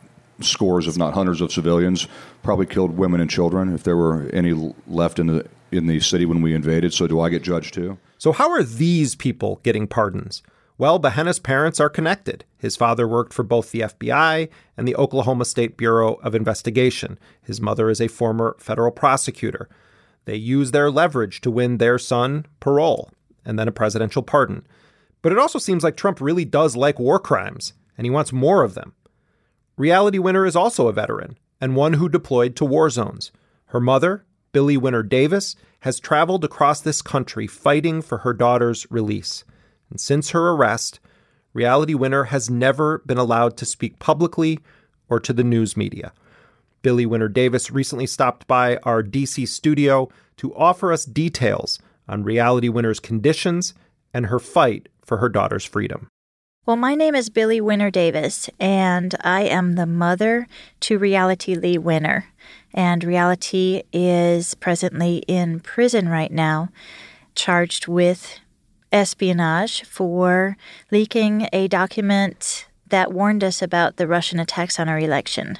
[0.49, 2.07] scores, if not hundreds of civilians.
[2.43, 6.25] Probably killed women and children, if there were any left in the in the city
[6.25, 6.93] when we invaded.
[6.93, 7.97] So do I get judged too?
[8.17, 10.43] So how are these people getting pardons?
[10.77, 12.43] Well, Behenna's parents are connected.
[12.57, 17.19] His father worked for both the FBI and the Oklahoma State Bureau of Investigation.
[17.41, 19.69] His mother is a former federal prosecutor.
[20.25, 23.11] They use their leverage to win their son parole
[23.45, 24.65] and then a presidential pardon.
[25.21, 28.63] But it also seems like Trump really does like war crimes, and he wants more
[28.63, 28.93] of them.
[29.81, 33.31] Reality Winner is also a veteran and one who deployed to war zones.
[33.69, 39.43] Her mother, Billie Winner Davis, has traveled across this country fighting for her daughter's release.
[39.89, 40.99] And since her arrest,
[41.55, 44.59] Reality Winner has never been allowed to speak publicly
[45.09, 46.13] or to the news media.
[46.83, 52.69] Billie Winner Davis recently stopped by our DC studio to offer us details on Reality
[52.69, 53.73] Winner's conditions
[54.13, 56.07] and her fight for her daughter's freedom.
[56.63, 60.45] Well, my name is Billie Winner Davis, and I am the mother
[60.81, 62.27] to Reality Lee Winner.
[62.71, 66.69] And Reality is presently in prison right now,
[67.33, 68.39] charged with
[68.91, 70.55] espionage for
[70.91, 75.57] leaking a document that warned us about the Russian attacks on our election.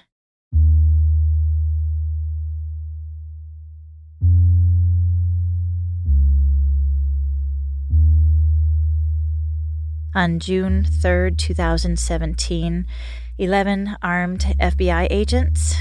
[10.14, 12.86] On June 3, 2017,
[13.38, 15.76] 11 armed FBI agents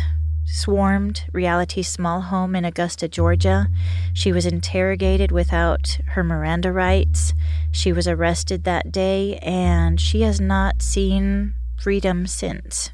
[0.44, 3.68] swarmed Reality's small home in Augusta, Georgia.
[4.12, 7.32] She was interrogated without her Miranda rights.
[7.72, 12.90] She was arrested that day, and she has not seen freedom since.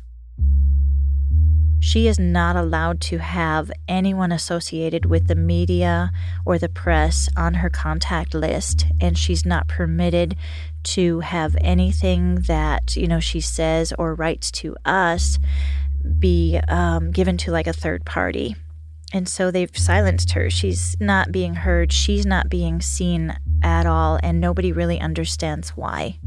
[1.78, 6.10] She is not allowed to have anyone associated with the media
[6.44, 10.34] or the press on her contact list, and she's not permitted
[10.86, 15.38] to have anything that, you know, she says or writes to us
[16.18, 18.56] be um, given to like a third party.
[19.12, 20.50] And so they've silenced her.
[20.50, 21.92] She's not being heard.
[21.92, 24.18] She's not being seen at all.
[24.22, 26.18] And nobody really understands why.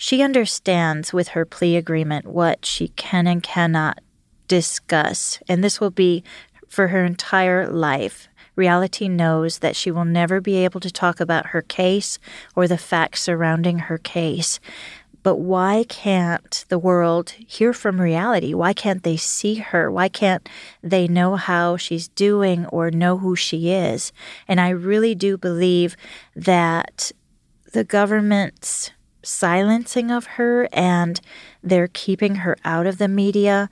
[0.00, 3.98] She understands with her plea agreement what she can and cannot
[4.48, 5.38] discuss.
[5.48, 6.24] And this will be
[6.68, 8.28] for her entire life.
[8.56, 12.18] Reality knows that she will never be able to talk about her case
[12.56, 14.58] or the facts surrounding her case.
[15.22, 18.54] But why can't the world hear from reality?
[18.54, 19.90] Why can't they see her?
[19.90, 20.48] Why can't
[20.82, 24.12] they know how she's doing or know who she is?
[24.46, 25.96] And I really do believe
[26.34, 27.12] that
[27.72, 28.90] the government's
[29.22, 31.20] silencing of her and
[31.62, 33.68] they're keeping her out of the media.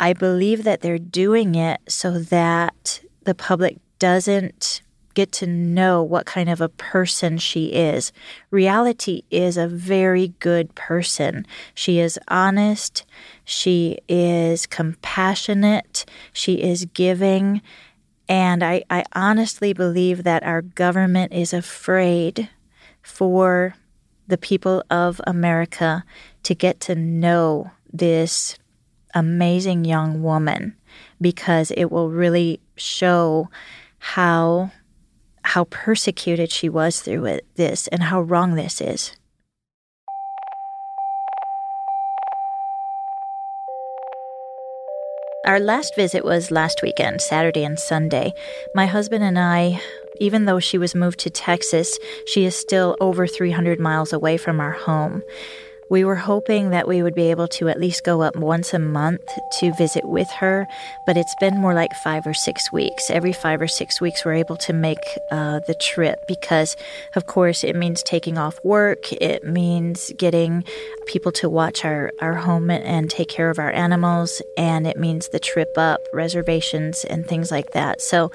[0.00, 4.80] I believe that they're doing it so that the public doesn't
[5.12, 8.10] get to know what kind of a person she is.
[8.50, 11.46] Reality is a very good person.
[11.74, 13.04] She is honest,
[13.44, 17.60] she is compassionate, she is giving.
[18.26, 22.48] And I, I honestly believe that our government is afraid
[23.02, 23.74] for
[24.28, 26.04] the people of America
[26.44, 28.56] to get to know this
[29.14, 30.76] amazing young woman
[31.20, 33.48] because it will really show
[33.98, 34.70] how
[35.42, 39.16] how persecuted she was through it, this and how wrong this is.
[45.46, 48.32] Our last visit was last weekend, Saturday and Sunday.
[48.74, 49.80] My husband and I,
[50.20, 54.60] even though she was moved to Texas, she is still over 300 miles away from
[54.60, 55.22] our home.
[55.90, 58.78] We were hoping that we would be able to at least go up once a
[58.78, 59.28] month
[59.58, 60.68] to visit with her,
[61.04, 63.10] but it's been more like five or six weeks.
[63.10, 66.76] Every five or six weeks, we're able to make uh, the trip because,
[67.16, 70.62] of course, it means taking off work, it means getting
[71.06, 75.28] people to watch our, our home and take care of our animals, and it means
[75.28, 78.00] the trip up, reservations, and things like that.
[78.00, 78.30] So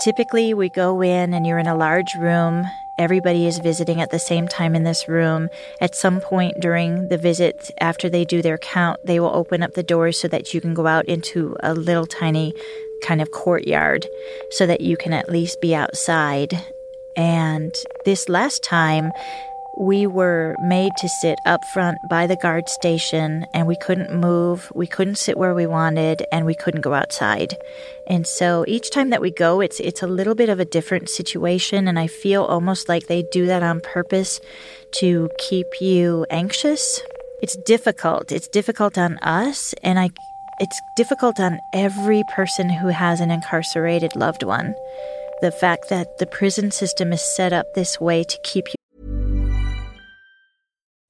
[0.00, 2.66] typically, we go in and you're in a large room
[2.98, 5.48] Everybody is visiting at the same time in this room.
[5.80, 9.74] At some point during the visit, after they do their count, they will open up
[9.74, 12.52] the doors so that you can go out into a little tiny
[13.04, 14.04] kind of courtyard
[14.50, 16.60] so that you can at least be outside.
[17.16, 17.72] And
[18.04, 19.12] this last time,
[19.78, 24.70] we were made to sit up front by the guard station and we couldn't move,
[24.74, 27.56] we couldn't sit where we wanted, and we couldn't go outside.
[28.08, 31.08] And so each time that we go, it's it's a little bit of a different
[31.08, 34.40] situation and I feel almost like they do that on purpose
[34.96, 37.00] to keep you anxious.
[37.40, 38.32] It's difficult.
[38.32, 40.10] It's difficult on us and I
[40.60, 44.74] it's difficult on every person who has an incarcerated loved one.
[45.40, 48.77] The fact that the prison system is set up this way to keep you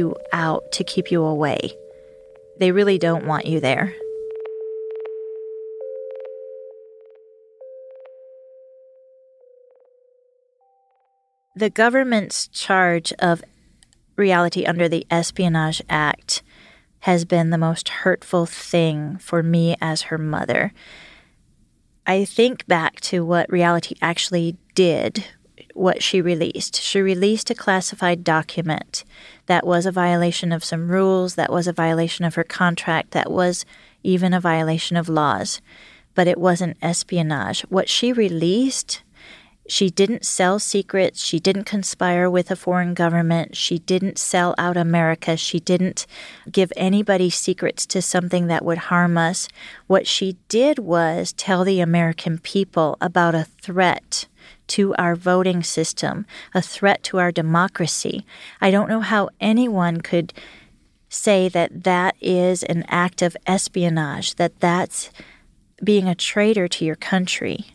[0.00, 1.72] You out to keep you away.
[2.58, 3.94] They really don't want you there.
[11.56, 13.42] The government's charge of
[14.16, 16.42] reality under the Espionage Act
[17.00, 20.72] has been the most hurtful thing for me as her mother.
[22.06, 25.24] I think back to what reality actually did
[25.80, 26.80] what she released.
[26.80, 29.02] She released a classified document
[29.46, 33.30] that was a violation of some rules, that was a violation of her contract, that
[33.30, 33.64] was
[34.02, 35.62] even a violation of laws.
[36.14, 37.62] But it wasn't espionage.
[37.62, 39.02] What she released,
[39.70, 41.24] she didn't sell secrets.
[41.24, 43.56] She didn't conspire with a foreign government.
[43.56, 45.36] She didn't sell out America.
[45.36, 46.06] She didn't
[46.50, 49.48] give anybody secrets to something that would harm us.
[49.86, 54.26] What she did was tell the American people about a threat
[54.70, 58.24] to our voting system, a threat to our democracy.
[58.60, 60.32] I don't know how anyone could
[61.08, 65.10] say that that is an act of espionage, that that's
[65.82, 67.66] being a traitor to your country.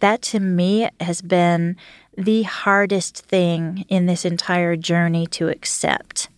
[0.00, 1.76] That to me has been
[2.18, 6.28] the hardest thing in this entire journey to accept.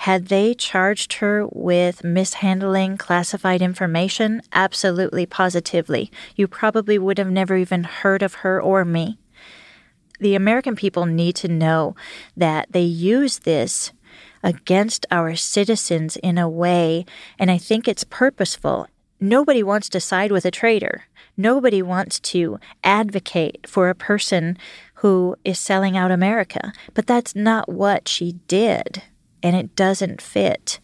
[0.00, 4.42] Had they charged her with mishandling classified information?
[4.52, 6.12] Absolutely, positively.
[6.36, 9.18] You probably would have never even heard of her or me.
[10.20, 11.96] The American people need to know
[12.36, 13.92] that they use this
[14.42, 17.04] against our citizens in a way,
[17.38, 18.88] and I think it's purposeful.
[19.18, 21.06] Nobody wants to side with a traitor.
[21.36, 24.56] Nobody wants to advocate for a person
[24.96, 26.72] who is selling out America.
[26.94, 29.02] But that's not what she did
[29.46, 30.80] and it doesn't fit.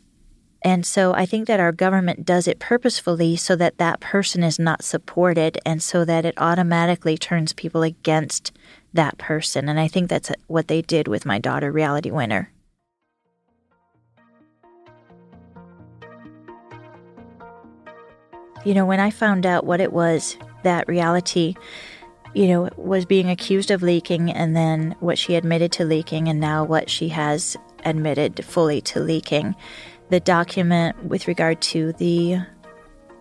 [0.64, 4.56] And so I think that our government does it purposefully so that that person is
[4.56, 8.52] not supported and so that it automatically turns people against
[8.94, 9.68] that person.
[9.68, 12.52] And I think that's what they did with my daughter, Reality Winner.
[18.64, 21.56] You know, when I found out what it was that reality,
[22.32, 26.38] you know, was being accused of leaking and then what she admitted to leaking and
[26.38, 29.54] now what she has admitted fully to leaking.
[30.10, 32.38] The document with regard to the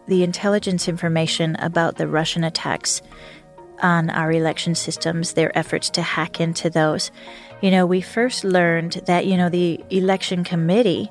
[0.07, 3.01] the intelligence information about the Russian attacks
[3.81, 7.11] on our election systems, their efforts to hack into those.
[7.61, 11.09] You know, we first learned that, you know, the election committee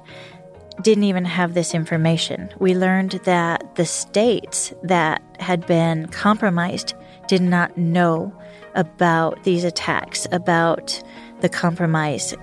[0.82, 2.50] didn't even have this information.
[2.58, 6.94] We learned that the states that had been compromised
[7.28, 8.32] did not know
[8.74, 11.02] about these attacks, about
[11.40, 12.34] the compromise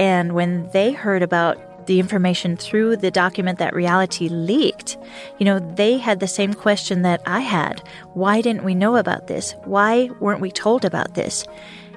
[0.00, 4.96] And when they heard about the information through the document that reality leaked,
[5.38, 7.82] you know, they had the same question that I had.
[8.14, 9.54] Why didn't we know about this?
[9.64, 11.44] Why weren't we told about this?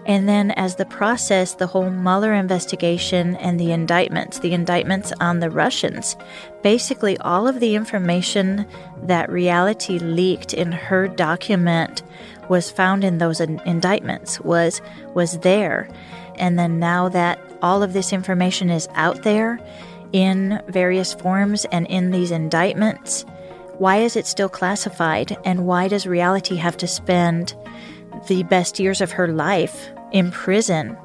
[0.05, 5.39] And then, as the process, the whole Mueller investigation and the indictments, the indictments on
[5.39, 6.17] the Russians,
[6.61, 8.65] basically all of the information
[9.03, 12.03] that reality leaked in her document
[12.49, 14.81] was found in those indictments, was,
[15.13, 15.87] was there.
[16.35, 19.59] And then now that all of this information is out there
[20.11, 23.25] in various forms and in these indictments,
[23.79, 25.35] why is it still classified?
[25.43, 27.55] And why does reality have to spend
[28.27, 30.95] the best years of her life in prison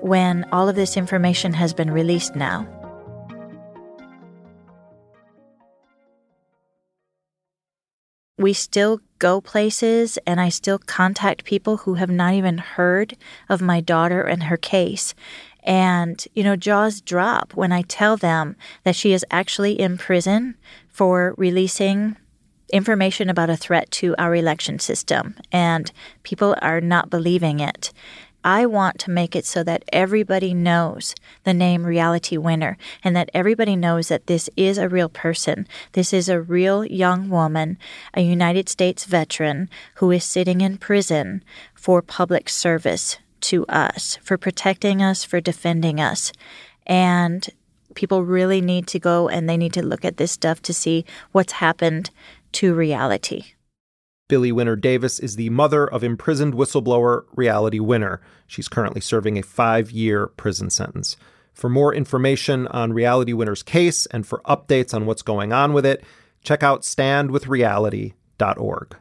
[0.00, 2.66] when all of this information has been released now.
[8.38, 13.16] We still go places and I still contact people who have not even heard
[13.48, 15.12] of my daughter and her case.
[15.68, 20.56] And, you know, jaws drop when I tell them that she is actually in prison
[20.88, 22.16] for releasing
[22.72, 25.92] information about a threat to our election system, and
[26.22, 27.92] people are not believing it.
[28.42, 31.14] I want to make it so that everybody knows
[31.44, 35.66] the name Reality Winner and that everybody knows that this is a real person.
[35.92, 37.76] This is a real young woman,
[38.14, 41.42] a United States veteran who is sitting in prison
[41.74, 46.32] for public service to us, for protecting us, for defending us.
[46.86, 47.48] And
[47.94, 51.04] people really need to go and they need to look at this stuff to see
[51.32, 52.10] what's happened
[52.52, 53.44] to reality.
[54.28, 58.20] Billie Winner Davis is the mother of imprisoned whistleblower Reality Winner.
[58.46, 61.16] She's currently serving a five year prison sentence.
[61.54, 65.86] For more information on Reality Winner's case and for updates on what's going on with
[65.86, 66.04] it,
[66.44, 68.96] check out standwithreality.org.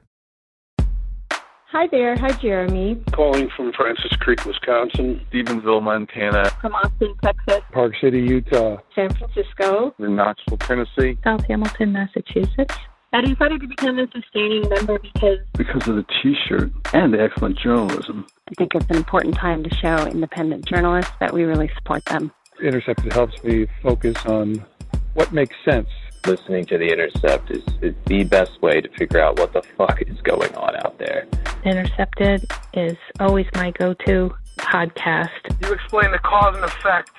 [1.77, 2.17] Hi there.
[2.17, 2.99] Hi, Jeremy.
[3.11, 5.21] Calling from Francis Creek, Wisconsin.
[5.29, 6.49] Stevensville, Montana.
[6.59, 7.61] From Austin, Texas.
[7.71, 8.77] Park City, Utah.
[8.95, 9.93] San Francisco.
[9.99, 11.19] In Knoxville, Tennessee.
[11.23, 12.75] South Hamilton, Massachusetts.
[13.13, 17.59] I decided to become a sustaining member because because of the T-shirt and the excellent
[17.59, 18.25] journalism.
[18.49, 22.31] I think it's an important time to show independent journalists that we really support them.
[22.59, 24.65] Intercepted helps me focus on
[25.13, 25.89] what makes sense.
[26.25, 30.01] Listening to The Intercept is, is the best way to figure out what the fuck
[30.01, 31.27] is going on out there.
[31.63, 35.29] Intercepted is always my go-to podcast.
[35.61, 37.11] You explain the cause and effect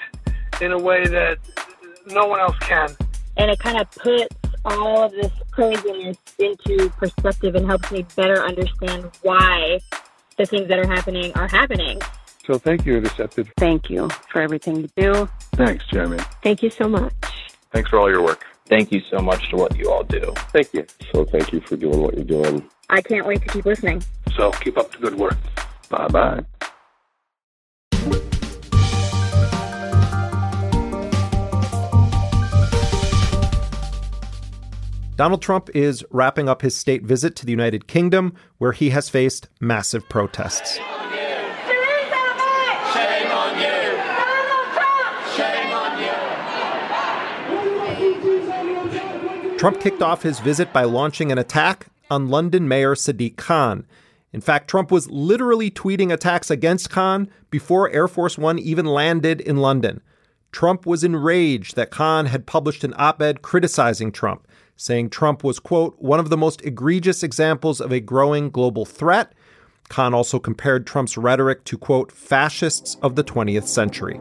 [0.61, 1.39] in a way that
[2.07, 2.91] no one else can.
[3.37, 4.35] And it kind of puts
[4.65, 9.81] all of this craziness into perspective and helps me better understand why
[10.37, 12.01] the things that are happening are happening.
[12.47, 13.51] So thank you, Intercepted.
[13.59, 15.29] Thank you for everything you do.
[15.53, 16.19] Thanks, Jeremy.
[16.43, 17.13] Thank you so much.
[17.73, 18.45] Thanks for all your work.
[18.69, 20.33] Thank you so much to what you all do.
[20.53, 20.87] Thank you.
[21.13, 22.69] So thank you for doing what you're doing.
[22.91, 24.03] I can't wait to keep listening.
[24.37, 25.37] So keep up the good work.
[25.89, 26.45] Bye bye.
[35.17, 39.09] Donald Trump is wrapping up his state visit to the United Kingdom, where he has
[39.09, 40.79] faced massive protests.
[49.59, 53.85] Trump kicked off his visit by launching an attack on London Mayor Sadiq Khan.
[54.33, 59.41] In fact, Trump was literally tweeting attacks against Khan before Air Force One even landed
[59.41, 60.01] in London.
[60.53, 64.47] Trump was enraged that Khan had published an op ed criticizing Trump
[64.77, 69.33] saying Trump was, quote, one of the most egregious examples of a growing global threat.
[69.89, 74.21] Khan also compared Trump's rhetoric to, quote, fascists of the 20th century.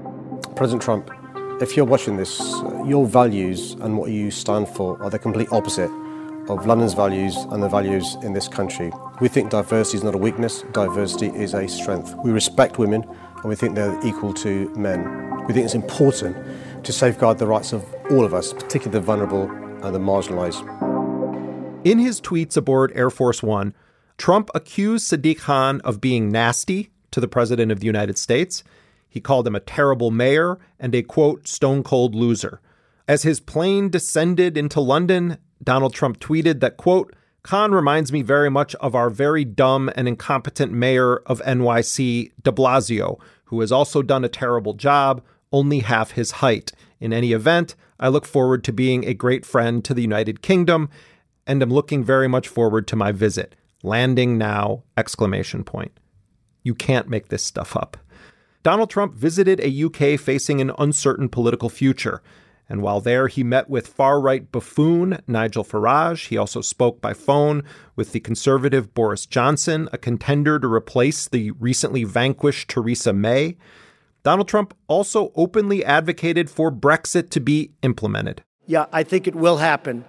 [0.56, 1.12] President Trump,
[1.60, 2.39] if you're watching this,
[2.86, 5.89] your values and what you stand for are the complete opposite
[6.49, 8.91] of London's values and the values in this country.
[9.20, 12.14] We think diversity is not a weakness, diversity is a strength.
[12.24, 15.45] We respect women and we think they're equal to men.
[15.47, 16.38] We think it's important
[16.86, 19.49] to safeguard the rights of all of us, particularly the vulnerable
[19.84, 20.64] and the marginalized.
[21.84, 23.74] In his tweets aboard Air Force One,
[24.18, 28.64] Trump accused Sadiq Khan of being nasty to the President of the United States.
[29.10, 32.62] He called him a terrible mayor and a quote, stone cold loser.
[33.08, 38.49] As his plane descended into London, Donald Trump tweeted that, quote, Khan reminds me very
[38.49, 44.01] much of our very dumb and incompetent mayor of NYC, de Blasio, who has also
[44.01, 46.74] done a terrible job, only half his height.
[46.99, 50.89] In any event, I look forward to being a great friend to the United Kingdom
[51.45, 53.55] and am looking very much forward to my visit.
[53.82, 54.84] Landing now!
[54.97, 55.97] exclamation point.
[56.64, 57.95] You can't make this stuff up.
[58.68, 62.22] Donald Trump visited a UK facing an uncertain political future.
[62.68, 66.28] And while there, he met with far right buffoon Nigel Farage.
[66.28, 67.63] He also spoke by phone
[67.95, 73.55] with the conservative Boris Johnson, a contender to replace the recently vanquished Theresa May.
[74.24, 78.43] Donald Trump also openly advocated for Brexit to be implemented.
[78.65, 80.03] Yeah, I think it will happen.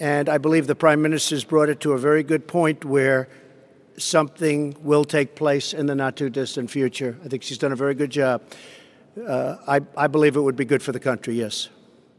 [0.00, 3.28] And I believe the Prime Minister's brought it to a very good point where
[3.98, 7.18] something will take place in the not too distant future.
[7.24, 8.42] I think she's done a very good job.
[9.26, 11.68] Uh, I, I believe it would be good for the country, yes.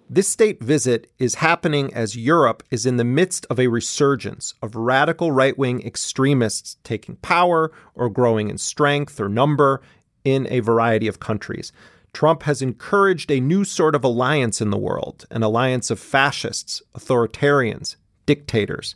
[0.09, 4.75] This state visit is happening as Europe is in the midst of a resurgence of
[4.75, 9.81] radical right wing extremists taking power or growing in strength or number
[10.23, 11.73] in a variety of countries.
[12.13, 16.81] Trump has encouraged a new sort of alliance in the world an alliance of fascists,
[16.95, 18.95] authoritarians, dictators.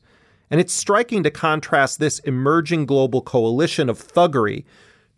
[0.51, 4.65] And it's striking to contrast this emerging global coalition of thuggery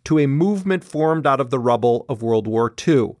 [0.04, 3.16] to a movement formed out of the rubble of World War II.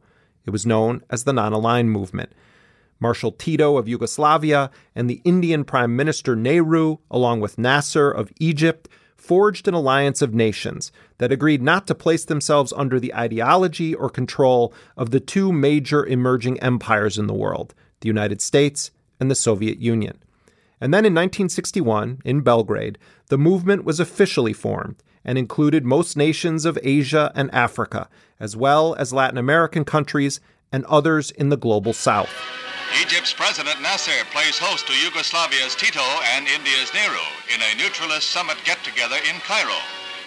[0.46, 2.32] It was known as the Non Aligned Movement.
[3.00, 8.88] Marshal Tito of Yugoslavia and the Indian Prime Minister Nehru, along with Nasser of Egypt,
[9.16, 14.08] forged an alliance of nations that agreed not to place themselves under the ideology or
[14.08, 19.34] control of the two major emerging empires in the world, the United States and the
[19.34, 20.18] Soviet Union.
[20.80, 22.98] And then in 1961, in Belgrade,
[23.28, 28.08] the movement was officially formed and included most nations of Asia and Africa,
[28.38, 32.34] as well as Latin American countries and others in the global south.
[33.00, 36.04] Egypt's President Nasser plays host to Yugoslavia's Tito
[36.34, 39.80] and India's Nehru in a neutralist summit get-together in Cairo.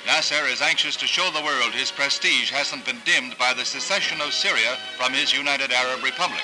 [0.06, 4.20] Nasser is anxious to show the world his prestige hasn't been dimmed by the secession
[4.22, 6.44] of Syria from his United Arab Republic.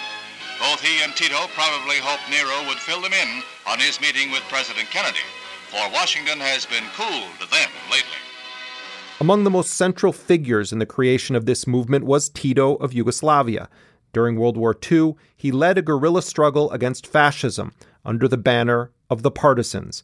[0.60, 4.42] Both he and Tito probably hoped Nehru would fill them in on his meeting with
[4.50, 5.26] President Kennedy,
[5.70, 8.22] for Washington has been cool to them lately.
[9.20, 13.70] Among the most central figures in the creation of this movement was Tito of Yugoslavia,
[14.14, 17.74] during World War II, he led a guerrilla struggle against fascism
[18.06, 20.04] under the banner of the Partisans.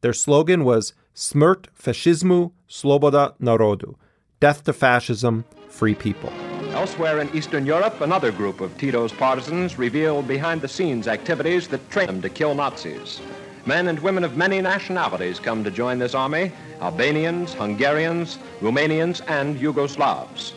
[0.00, 3.94] Their slogan was Smrt fascismu, sloboda narodu,
[4.40, 6.32] death to fascism, free people.
[6.74, 11.88] Elsewhere in Eastern Europe, another group of Tito's partisans revealed behind the scenes activities that
[11.88, 13.20] trained them to kill Nazis.
[13.64, 16.50] Men and women of many nationalities come to join this army
[16.80, 20.52] Albanians, Hungarians, Romanians, and Yugoslavs.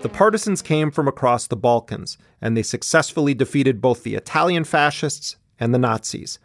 [0.00, 5.36] The partisans came from across the Balkans, and they successfully defeated both the Italian fascists
[5.60, 6.38] and the Nazis.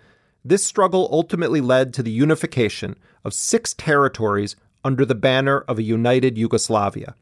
[0.43, 5.83] This struggle ultimately led to the unification of six territories under the banner of a
[5.83, 7.15] united Yugoslavia.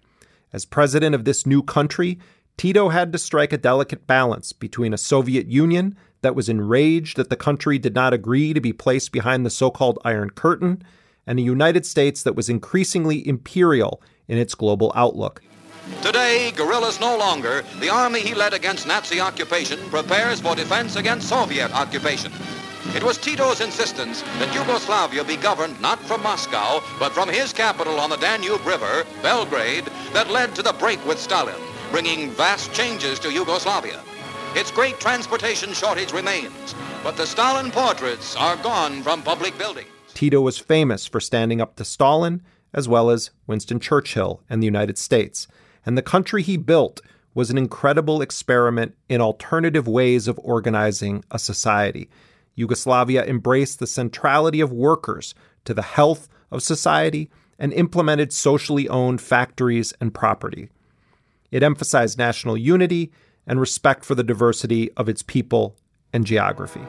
[0.51, 2.17] As president of this new country,
[2.57, 7.29] Tito had to strike a delicate balance between a Soviet Union that was enraged that
[7.29, 10.83] the country did not agree to be placed behind the so called Iron Curtain
[11.25, 15.41] and a United States that was increasingly imperial in its global outlook.
[16.01, 17.63] Today, guerrillas no longer.
[17.79, 22.31] The army he led against Nazi occupation prepares for defense against Soviet occupation.
[22.95, 27.99] It was Tito's insistence that Yugoslavia be governed not from Moscow, but from his capital
[27.99, 31.61] on the Danube River, Belgrade, that led to the break with Stalin,
[31.91, 34.01] bringing vast changes to Yugoslavia.
[34.55, 39.89] Its great transportation shortage remains, but the Stalin portraits are gone from public buildings.
[40.13, 42.41] Tito was famous for standing up to Stalin
[42.73, 45.47] as well as Winston Churchill and the United States
[45.85, 47.01] and the country he built
[47.33, 52.09] was an incredible experiment in alternative ways of organizing a society.
[52.59, 55.33] Yugoslavia embraced the centrality of workers
[55.63, 60.69] to the health of society and implemented socially owned factories and property.
[61.51, 63.13] It emphasized national unity
[63.47, 65.77] and respect for the diversity of its people
[66.11, 66.81] and geography.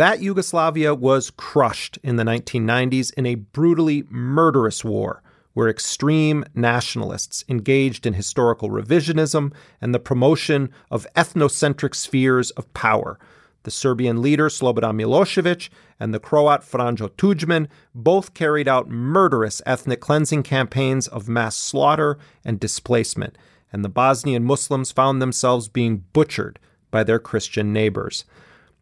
[0.00, 5.22] That Yugoslavia was crushed in the 1990s in a brutally murderous war
[5.52, 13.18] where extreme nationalists engaged in historical revisionism and the promotion of ethnocentric spheres of power.
[13.64, 15.68] The Serbian leader Slobodan Milosevic
[16.00, 22.16] and the Croat Franjo Tudjman both carried out murderous ethnic cleansing campaigns of mass slaughter
[22.42, 23.36] and displacement,
[23.70, 26.58] and the Bosnian Muslims found themselves being butchered
[26.90, 28.24] by their Christian neighbors.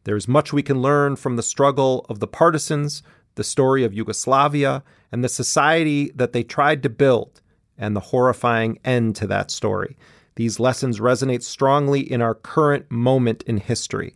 [0.05, 3.03] There's much we can learn from the struggle of the partisans,
[3.35, 4.83] the story of Yugoslavia,
[5.13, 7.41] and the society that they tried to build,
[7.77, 9.97] and the horrifying end to that story.
[10.37, 14.15] These lessons resonate strongly in our current moment in history.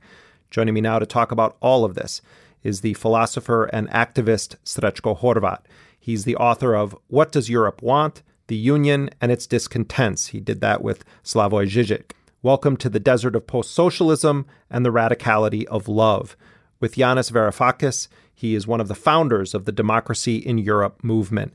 [0.51, 2.23] Joining me now to talk about all of this
[2.63, 5.61] is the philosopher and activist Srećko Horvat.
[5.99, 8.23] He's the author of What Does Europe Want?
[8.47, 10.29] The Union and Its Discontents.
[10.29, 12.13] He did that with Slavoj Žižek.
[12.45, 16.37] Welcome to the desert of post socialism and the radicality of love.
[16.81, 21.55] With Yanis Varoufakis, he is one of the founders of the Democracy in Europe movement.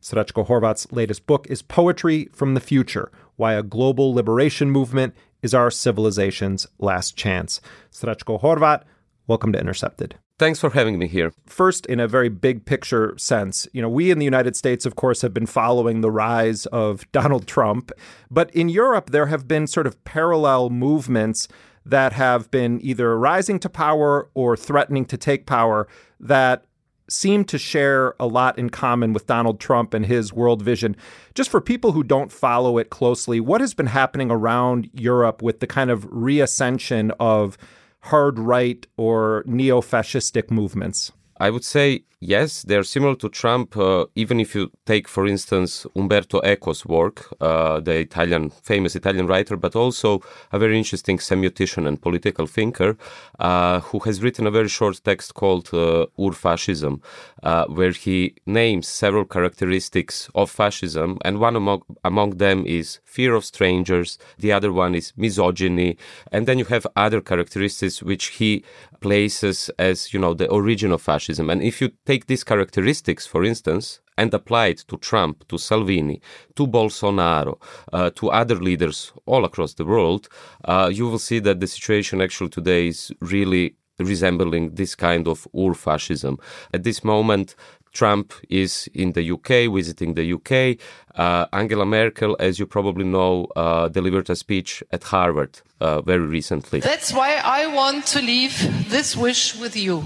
[0.00, 5.12] Srećko Horvat's latest book is Poetry from the Future Why a Global Liberation Movement
[5.42, 7.60] is Our Civilization's Last Chance.
[7.90, 8.84] Srećko Horvat,
[9.26, 10.20] welcome to Intercepted.
[10.38, 11.32] Thanks for having me here.
[11.46, 14.94] First, in a very big picture sense, you know, we in the United States, of
[14.94, 17.90] course, have been following the rise of Donald Trump.
[18.30, 21.48] But in Europe, there have been sort of parallel movements
[21.84, 25.88] that have been either rising to power or threatening to take power
[26.20, 26.64] that
[27.10, 30.94] seem to share a lot in common with Donald Trump and his world vision.
[31.34, 35.58] Just for people who don't follow it closely, what has been happening around Europe with
[35.58, 37.58] the kind of reascension of
[38.00, 41.12] hard right or neo fascistic movements?
[41.40, 43.76] I would say yes, they're similar to Trump.
[43.76, 49.26] Uh, even if you take, for instance, Umberto Eco's work, uh, the Italian, famous Italian
[49.26, 50.20] writer, but also
[50.52, 52.96] a very interesting semiotician and political thinker,
[53.38, 57.00] uh, who has written a very short text called uh, Ur-Fascism,
[57.42, 63.34] uh, where he names several characteristics of fascism, and one among among them is fear
[63.34, 64.18] of strangers.
[64.38, 65.96] The other one is misogyny,
[66.32, 68.64] and then you have other characteristics which he
[69.00, 71.50] places as you know the origin of fascism.
[71.50, 76.20] And if you take these characteristics, for instance, and apply it to Trump, to Salvini,
[76.56, 77.60] to Bolsonaro,
[77.92, 80.28] uh, to other leaders all across the world,
[80.64, 85.46] uh, you will see that the situation actually today is really resembling this kind of
[85.56, 86.38] ur-fascism.
[86.72, 87.56] At this moment,
[87.92, 90.78] Trump is in the UK, visiting the UK.
[91.14, 96.26] Uh, Angela Merkel, as you probably know, uh, delivered a speech at Harvard uh, very
[96.26, 96.80] recently.
[96.80, 100.04] That's why I want to leave this wish with you.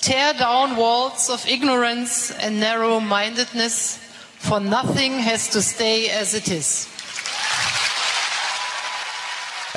[0.00, 3.98] Tear down walls of ignorance and narrow mindedness,
[4.38, 6.88] for nothing has to stay as it is.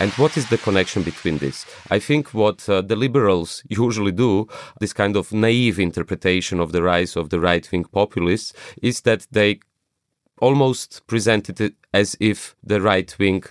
[0.01, 1.63] And what is the connection between this?
[1.91, 4.47] I think what uh, the liberals usually do,
[4.79, 9.27] this kind of naive interpretation of the rise of the right wing populists, is that
[9.29, 9.59] they
[10.41, 13.43] almost presented it as if the right wing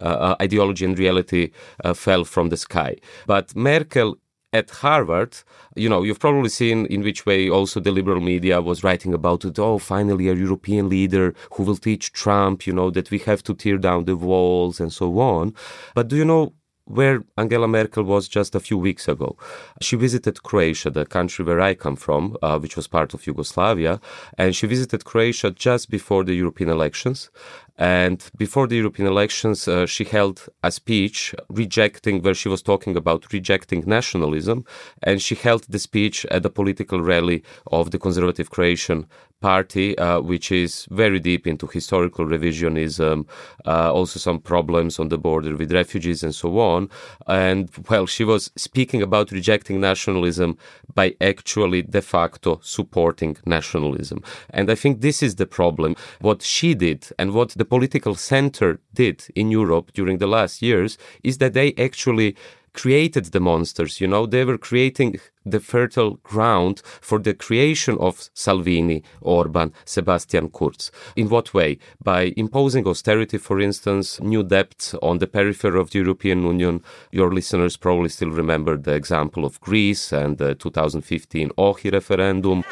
[0.00, 1.50] uh, ideology and reality
[1.84, 2.96] uh, fell from the sky.
[3.26, 4.16] But Merkel
[4.52, 5.36] at Harvard,
[5.76, 9.44] you know, you've probably seen in which way also the liberal media was writing about
[9.44, 9.58] it.
[9.58, 13.54] Oh, finally, a European leader who will teach Trump, you know, that we have to
[13.54, 15.54] tear down the walls and so on.
[15.94, 16.54] But do you know
[16.88, 19.36] where Angela Merkel was just a few weeks ago.
[19.80, 24.00] She visited Croatia, the country where I come from, uh, which was part of Yugoslavia,
[24.36, 27.30] and she visited Croatia just before the European elections.
[27.78, 32.96] And before the European elections, uh, she held a speech rejecting, where she was talking
[32.96, 34.64] about rejecting nationalism.
[35.00, 39.06] And she held the speech at a political rally of the conservative Croatian
[39.40, 43.26] party, uh, which is very deep into historical revisionism,
[43.66, 46.88] uh, also some problems on the border with refugees and so on.
[47.26, 50.58] And well, she was speaking about rejecting nationalism
[50.94, 54.22] by actually de facto supporting nationalism.
[54.50, 55.94] And I think this is the problem.
[56.20, 60.98] What she did and what the political center did in Europe during the last years
[61.22, 62.36] is that they actually
[62.78, 64.00] created the monsters.
[64.00, 70.48] You know, they were creating the fertile ground for the creation of Salvini, Orban, Sebastian
[70.50, 70.92] Kurz.
[71.16, 71.78] In what way?
[72.02, 76.82] By imposing austerity, for instance, new debts on the periphery of the European Union.
[77.10, 82.62] Your listeners probably still remember the example of Greece and the 2015 Ohi referendum.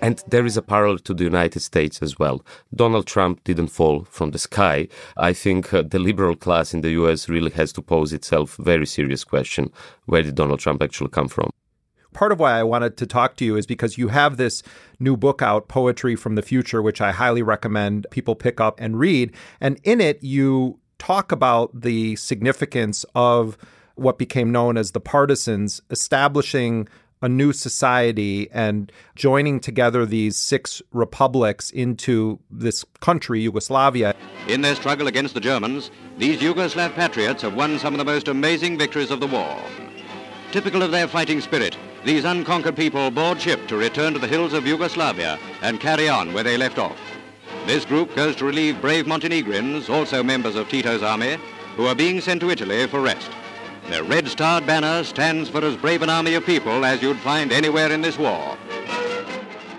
[0.00, 2.44] And there is a parallel to the United States as well.
[2.74, 4.88] Donald Trump didn't fall from the sky.
[5.16, 8.62] I think uh, the liberal class in the US really has to pose itself a
[8.62, 9.70] very serious question.
[10.06, 11.50] Where did Donald Trump actually come from?
[12.12, 14.62] Part of why I wanted to talk to you is because you have this
[14.98, 18.98] new book out, Poetry from the Future, which I highly recommend people pick up and
[18.98, 19.32] read.
[19.60, 23.56] And in it, you talk about the significance of
[23.94, 26.88] what became known as the partisans establishing
[27.22, 34.14] a new society and joining together these six republics into this country, Yugoslavia.
[34.48, 38.28] In their struggle against the Germans, these Yugoslav patriots have won some of the most
[38.28, 39.56] amazing victories of the war.
[40.52, 44.52] Typical of their fighting spirit, these unconquered people board ship to return to the hills
[44.52, 46.98] of Yugoslavia and carry on where they left off.
[47.66, 51.36] This group goes to relieve brave Montenegrins, also members of Tito's army,
[51.76, 53.30] who are being sent to Italy for rest.
[53.90, 57.90] Their red-starred banner stands for as brave an army of people as you'd find anywhere
[57.90, 58.56] in this war.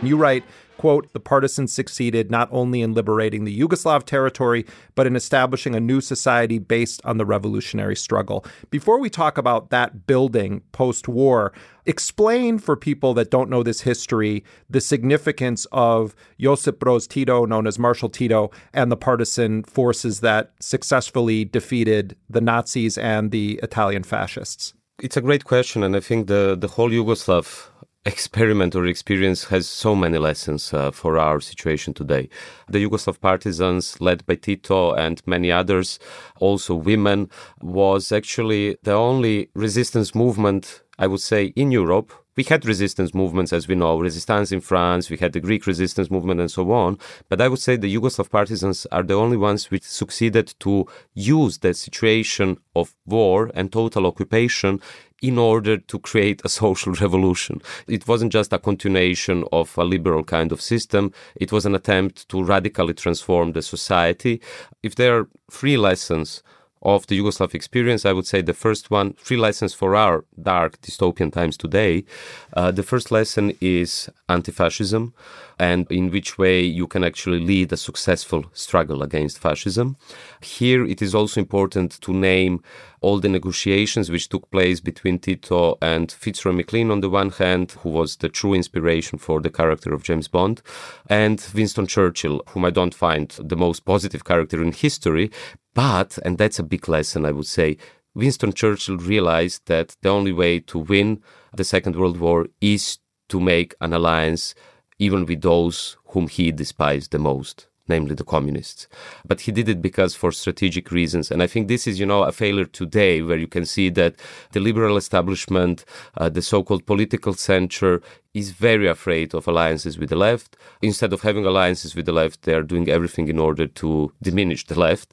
[0.04, 0.44] You write,
[0.82, 4.66] quote, the partisans succeeded not only in liberating the Yugoslav territory,
[4.96, 8.44] but in establishing a new society based on the revolutionary struggle.
[8.72, 11.54] Before we talk about that building post war,
[11.86, 17.68] explain for people that don't know this history the significance of Josip Broz Tito, known
[17.68, 24.02] as Marshal Tito, and the partisan forces that successfully defeated the Nazis and the Italian
[24.02, 24.74] fascists.
[25.00, 27.68] It's a great question, and I think the, the whole Yugoslav
[28.06, 32.30] experiment or experience has so many lessons uh, for our situation today.
[32.68, 36.00] The Yugoslav partisans, led by Tito and many others,
[36.40, 37.30] also women,
[37.62, 43.52] was actually the only resistance movement, I would say, in Europe we had resistance movements,
[43.52, 46.98] as we know, resistance in France, we had the Greek resistance movement, and so on.
[47.28, 51.58] But I would say the Yugoslav partisans are the only ones which succeeded to use
[51.58, 54.80] the situation of war and total occupation
[55.22, 57.62] in order to create a social revolution.
[57.88, 62.28] It wasn't just a continuation of a liberal kind of system, it was an attempt
[62.30, 64.42] to radically transform the society.
[64.84, 66.44] If there are three lessons
[66.84, 70.82] of the Yugoslav experience, I would say the first one, free lessons for our dark
[70.82, 72.06] dystopian times today.
[72.54, 75.14] Uh, the first lesson is anti fascism
[75.62, 79.96] and in which way you can actually lead a successful struggle against fascism.
[80.42, 82.64] Here, it is also important to name
[83.00, 87.74] all the negotiations which took place between Tito and Fitzroy MacLean on the one hand,
[87.84, 90.64] who was the true inspiration for the character of James Bond,
[91.08, 95.30] and Winston Churchill, whom I don't find the most positive character in history,
[95.76, 97.78] but, and that's a big lesson, I would say,
[98.16, 101.22] Winston Churchill realized that the only way to win
[101.56, 102.98] the Second World War is
[103.30, 104.56] to make an alliance
[105.02, 108.88] even with those whom he despised the most namely the communists.
[109.26, 111.30] But he did it because for strategic reasons.
[111.32, 114.16] And I think this is, you know, a failure today where you can see that
[114.54, 115.84] the liberal establishment,
[116.16, 118.02] uh, the so-called political center
[118.34, 120.56] is very afraid of alliances with the left.
[120.82, 124.66] Instead of having alliances with the left, they are doing everything in order to diminish
[124.68, 125.08] the left.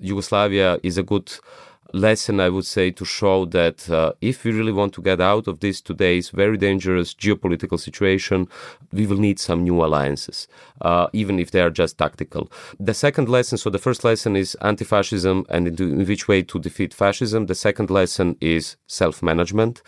[0.00, 1.28] Yugoslavia is a good
[1.92, 5.46] lesson, I would say, to show that uh, if we really want to get out
[5.48, 8.48] of this today's very dangerous geopolitical situation,
[8.92, 10.48] we will need some new alliances,
[10.80, 12.50] uh, even if they are just tactical.
[12.78, 16.58] The second lesson so the first lesson is anti fascism and in, which way to
[16.58, 17.46] defeat fascism.
[17.46, 19.82] The second lesson is self management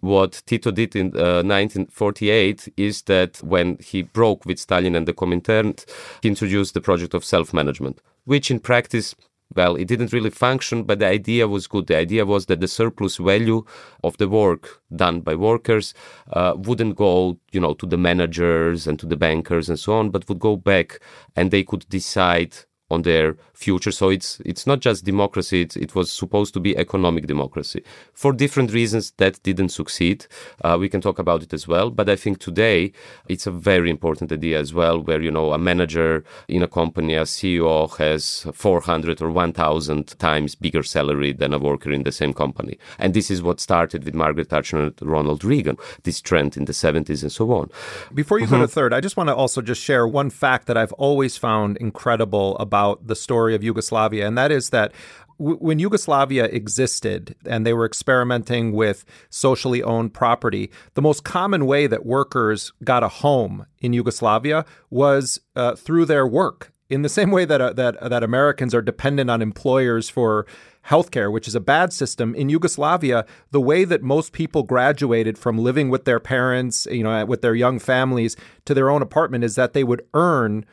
[0.00, 5.12] what Tito did in uh, 1948 is that when he broke with Stalin and the
[5.12, 5.84] Comintern,
[6.22, 9.14] he introduced the project of self management, which in practice
[9.54, 11.86] well, it didn't really function, but the idea was good.
[11.86, 13.64] The idea was that the surplus value
[14.02, 15.94] of the work done by workers
[16.32, 20.10] uh, wouldn't go, you know, to the managers and to the bankers and so on,
[20.10, 21.00] but would go back
[21.36, 22.56] and they could decide
[22.90, 23.90] on their future.
[23.90, 27.82] So it's it's not just democracy; it, it was supposed to be economic democracy.
[28.12, 30.26] For different reasons, that didn't succeed.
[30.62, 31.90] Uh, we can talk about it as well.
[31.90, 32.92] But I think today
[33.28, 37.14] it's a very important idea as well, where you know a manager in a company,
[37.14, 42.32] a CEO has 400 or 1,000 times bigger salary than a worker in the same
[42.32, 42.78] company.
[42.98, 45.76] And this is what started with Margaret Thatcher and Ronald Reagan.
[46.04, 47.70] This trend in the 70s and so on.
[48.14, 48.56] Before you mm-hmm.
[48.56, 51.36] go to third, I just want to also just share one fact that I've always
[51.36, 54.92] found incredible about the story of Yugoslavia, and that is that
[55.38, 61.86] when Yugoslavia existed and they were experimenting with socially owned property, the most common way
[61.86, 66.72] that workers got a home in Yugoslavia was uh, through their work.
[66.88, 70.46] In the same way that uh, that that Americans are dependent on employers for
[70.86, 72.32] healthcare, which is a bad system.
[72.34, 77.26] In Yugoslavia, the way that most people graduated from living with their parents, you know,
[77.26, 80.64] with their young families to their own apartment is that they would earn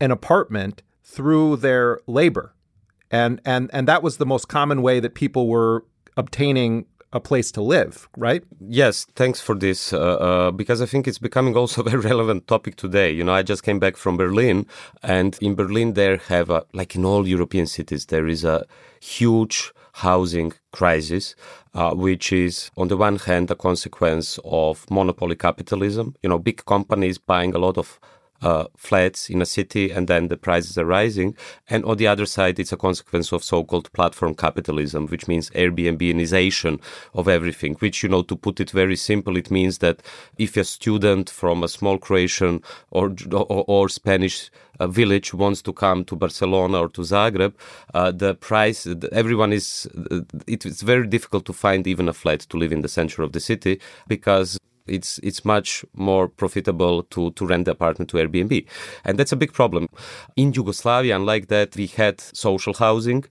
[0.00, 2.54] an apartment through their labor.
[3.10, 5.84] And, and, and that was the most common way that people were
[6.16, 8.44] obtaining a place to live, right?
[8.60, 12.46] Yes, thanks for this, uh, uh, because I think it's becoming also a very relevant
[12.46, 13.10] topic today.
[13.10, 14.66] You know, I just came back from Berlin,
[15.02, 18.66] and in Berlin, there have, a, like in all European cities, there is a
[19.00, 21.34] huge housing crisis,
[21.72, 26.14] uh, which is on the one hand a consequence of monopoly capitalism.
[26.22, 27.98] You know, big companies buying a lot of
[28.42, 31.36] uh, flats in a city and then the prices are rising.
[31.68, 36.80] And on the other side, it's a consequence of so-called platform capitalism, which means Airbnbization
[37.14, 40.02] of everything, which, you know, to put it very simple, it means that
[40.38, 45.72] if a student from a small Croatian or, or, or Spanish uh, village wants to
[45.72, 47.54] come to Barcelona or to Zagreb,
[47.94, 49.88] uh, the price, everyone is,
[50.46, 53.40] it's very difficult to find even a flat to live in the center of the
[53.40, 54.58] city because
[54.88, 58.66] it's it's much more profitable to to rent the apartment to Airbnb,
[59.04, 59.88] and that's a big problem.
[60.36, 63.24] In Yugoslavia, unlike that, we had social housing.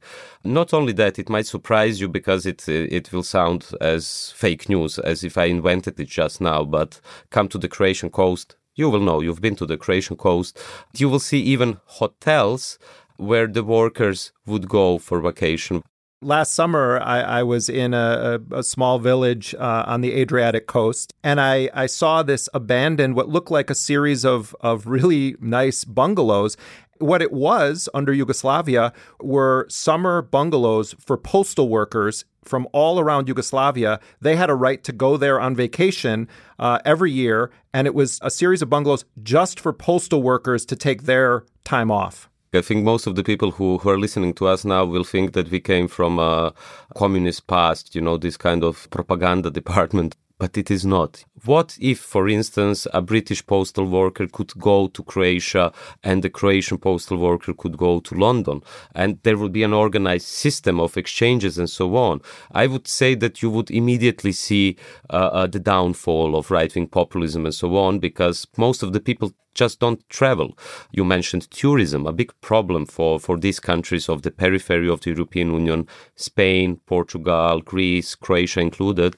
[0.44, 5.00] Not only that, it might surprise you because it it will sound as fake news,
[5.00, 6.64] as if I invented it just now.
[6.64, 9.22] But come to the Croatian coast, you will know.
[9.22, 10.60] You've been to the Croatian coast.
[10.96, 12.80] You will see even hotels
[13.18, 15.84] where the workers would go for vacation.
[16.22, 21.14] Last summer, I, I was in a, a, small village uh, on the Adriatic coast,
[21.24, 25.84] and I, I saw this abandoned, what looked like a series of, of really nice
[25.84, 26.58] bungalows.
[26.98, 34.00] What it was under Yugoslavia were summer bungalows for postal workers from all around Yugoslavia.
[34.20, 38.18] They had a right to go there on vacation uh, every year, and it was
[38.24, 42.28] a series of bungalows just for postal workers to take their time off.
[42.54, 45.34] I think most of the people who, who are listening to us now will think
[45.34, 46.54] that we came from a
[46.96, 51.26] communist past, you know, this kind of propaganda department but it is not.
[51.46, 55.72] What if, for instance, a British postal worker could go to Croatia
[56.04, 58.62] and the Croatian postal worker could go to London
[58.94, 62.22] and there would be an organized system of exchanges and so on?
[62.52, 64.78] I would say that you would immediately see
[65.10, 69.00] uh, uh, the downfall of right wing populism and so on because most of the
[69.00, 70.58] people just don't travel.
[70.92, 75.10] You mentioned tourism, a big problem for, for these countries of the periphery of the
[75.10, 79.16] European Union, Spain, Portugal, Greece, Croatia included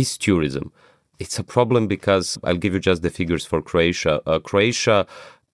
[0.00, 0.72] is tourism.
[1.18, 4.20] It's a problem because I'll give you just the figures for Croatia.
[4.26, 5.06] Uh, Croatia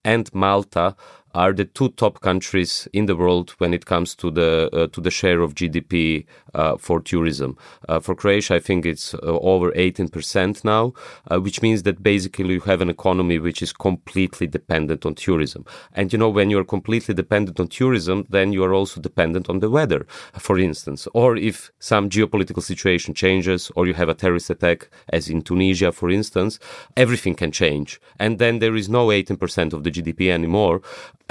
[0.03, 0.95] and Malta
[1.33, 5.01] are the two top countries in the world when it comes to the uh, to
[5.01, 7.57] the share of GDP uh, for tourism.
[7.89, 10.93] Uh, for Croatia, I think it's uh, over 18% now,
[11.31, 15.65] uh, which means that basically you have an economy which is completely dependent on tourism.
[15.93, 19.59] And you know, when you're completely dependent on tourism, then you are also dependent on
[19.59, 20.05] the weather,
[20.37, 25.29] for instance, or if some geopolitical situation changes, or you have a terrorist attack, as
[25.29, 26.59] in Tunisia, for instance,
[26.95, 30.81] everything can change, and then there is no 18% of the GDP anymore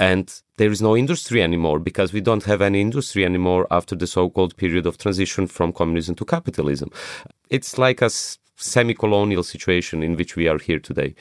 [0.03, 4.05] and there is no industry anymore because we don't have any industry anymore after the
[4.05, 6.89] so-called period of transition from communism to capitalism.
[7.49, 8.09] It's like a
[8.57, 11.15] semi-colonial situation in which we are here today.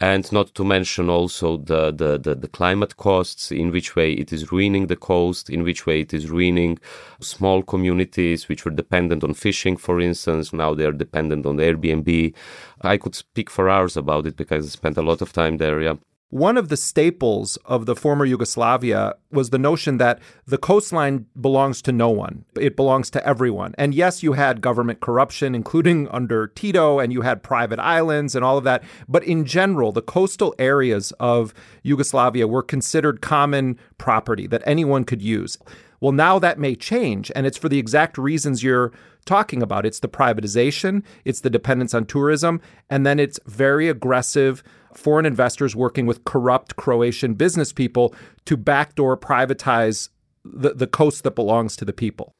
[0.00, 4.32] And not to mention also the, the, the, the, climate costs in which way it
[4.32, 6.78] is ruining the coast in which way it is ruining
[7.20, 10.52] small communities which were dependent on fishing for instance.
[10.52, 12.34] Now they are dependent on airbnb.
[12.82, 15.80] I could speak for hours about it because i spent a lot of time there
[15.80, 15.98] yeah
[16.30, 21.80] one of the staples of the former Yugoslavia was the notion that the coastline belongs
[21.82, 22.44] to no one.
[22.60, 23.74] It belongs to everyone.
[23.78, 28.44] And yes, you had government corruption, including under Tito, and you had private islands and
[28.44, 28.82] all of that.
[29.08, 35.22] But in general, the coastal areas of Yugoslavia were considered common property that anyone could
[35.22, 35.56] use.
[36.00, 38.92] Well, now that may change, and it's for the exact reasons you're
[39.28, 39.86] talking about.
[39.86, 42.60] It's the privatization, it's the dependence on tourism,
[42.90, 44.64] and then it's very aggressive
[44.94, 48.14] foreign investors working with corrupt Croatian business people
[48.46, 50.08] to backdoor privatize
[50.44, 52.34] the, the coast that belongs to the people.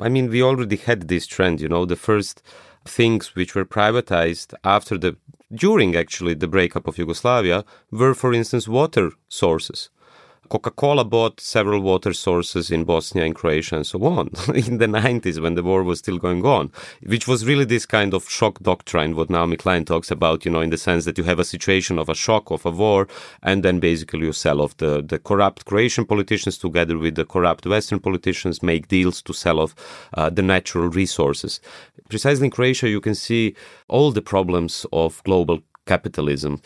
[0.00, 2.42] I mean, we already had this trend, you know, the first
[2.84, 5.16] things which were privatized after the
[5.54, 9.90] during actually the breakup of Yugoslavia were for instance water sources
[10.52, 15.40] Coca-Cola bought several water sources in Bosnia and Croatia and so on in the 90s
[15.40, 16.70] when the war was still going on,
[17.06, 20.60] which was really this kind of shock doctrine, what Naomi Klein talks about, you know,
[20.60, 23.08] in the sense that you have a situation of a shock of a war,
[23.42, 27.64] and then basically you sell off the, the corrupt Croatian politicians together with the corrupt
[27.64, 29.74] Western politicians, make deals to sell off
[30.12, 31.60] uh, the natural resources.
[32.10, 33.54] Precisely in Croatia, you can see
[33.88, 36.60] all the problems of global capitalism.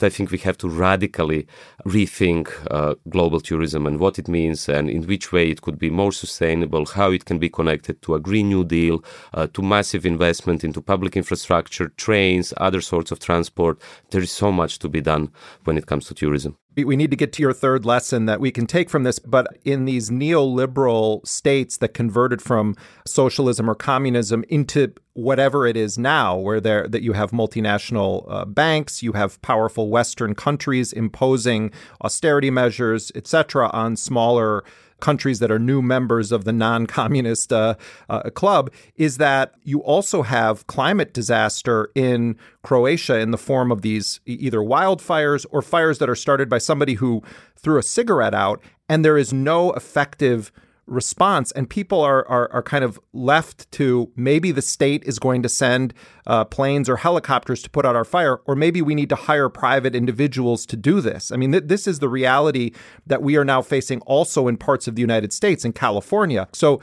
[0.00, 1.46] I think we have to radically
[1.86, 5.90] rethink uh, global tourism and what it means and in which way it could be
[5.90, 9.04] more sustainable, how it can be connected to a Green New Deal,
[9.34, 13.80] uh, to massive investment into public infrastructure, trains, other sorts of transport.
[14.10, 15.30] There is so much to be done
[15.64, 18.50] when it comes to tourism we need to get to your third lesson that we
[18.50, 19.18] can take from this.
[19.18, 25.98] But in these neoliberal states that converted from socialism or communism into whatever it is
[25.98, 31.70] now, where there that you have multinational uh, banks, you have powerful Western countries imposing
[32.02, 34.64] austerity measures, etc., on smaller
[35.02, 37.74] countries that are new members of the non communist uh,
[38.08, 43.82] uh, club is that you also have climate disaster in Croatia in the form of
[43.82, 47.22] these either wildfires or fires that are started by somebody who
[47.56, 50.50] threw a cigarette out, and there is no effective
[50.86, 55.42] response and people are, are, are kind of left to maybe the state is going
[55.42, 55.94] to send
[56.26, 59.48] uh, planes or helicopters to put out our fire or maybe we need to hire
[59.48, 61.30] private individuals to do this.
[61.30, 62.72] I mean th- this is the reality
[63.06, 66.48] that we are now facing also in parts of the united states in california.
[66.52, 66.80] So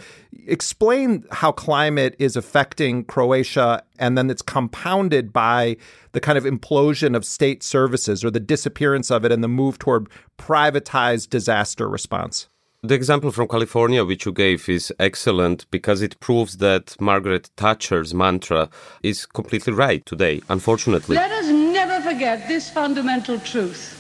[0.48, 5.76] explain how climate is affecting croatia and then it's compounded by
[6.14, 9.78] the kind of implosion of state services or the disappearance of it and the move
[9.78, 10.08] toward
[10.38, 12.48] privatized disaster response
[12.82, 18.14] the example from California, which you gave, is excellent because it proves that Margaret Thatcher's
[18.14, 18.70] mantra
[19.04, 21.16] is completely right today, unfortunately.
[21.16, 23.96] Let us never forget this fundamental truth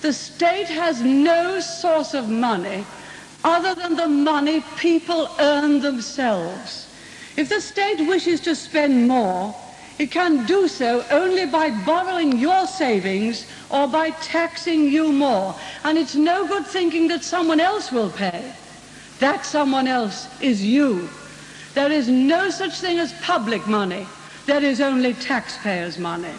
[0.00, 2.84] the state has no source of money
[3.44, 6.88] other than the money people earn themselves.
[7.36, 9.54] If the state wishes to spend more,
[10.02, 15.54] It can do so only by borrowing your savings or by taxing you more.
[15.84, 18.52] And it's no good thinking that someone else will pay.
[19.20, 21.08] That someone else is you.
[21.74, 24.04] There is no such thing as public money.
[24.46, 26.34] There is only taxpayers' money.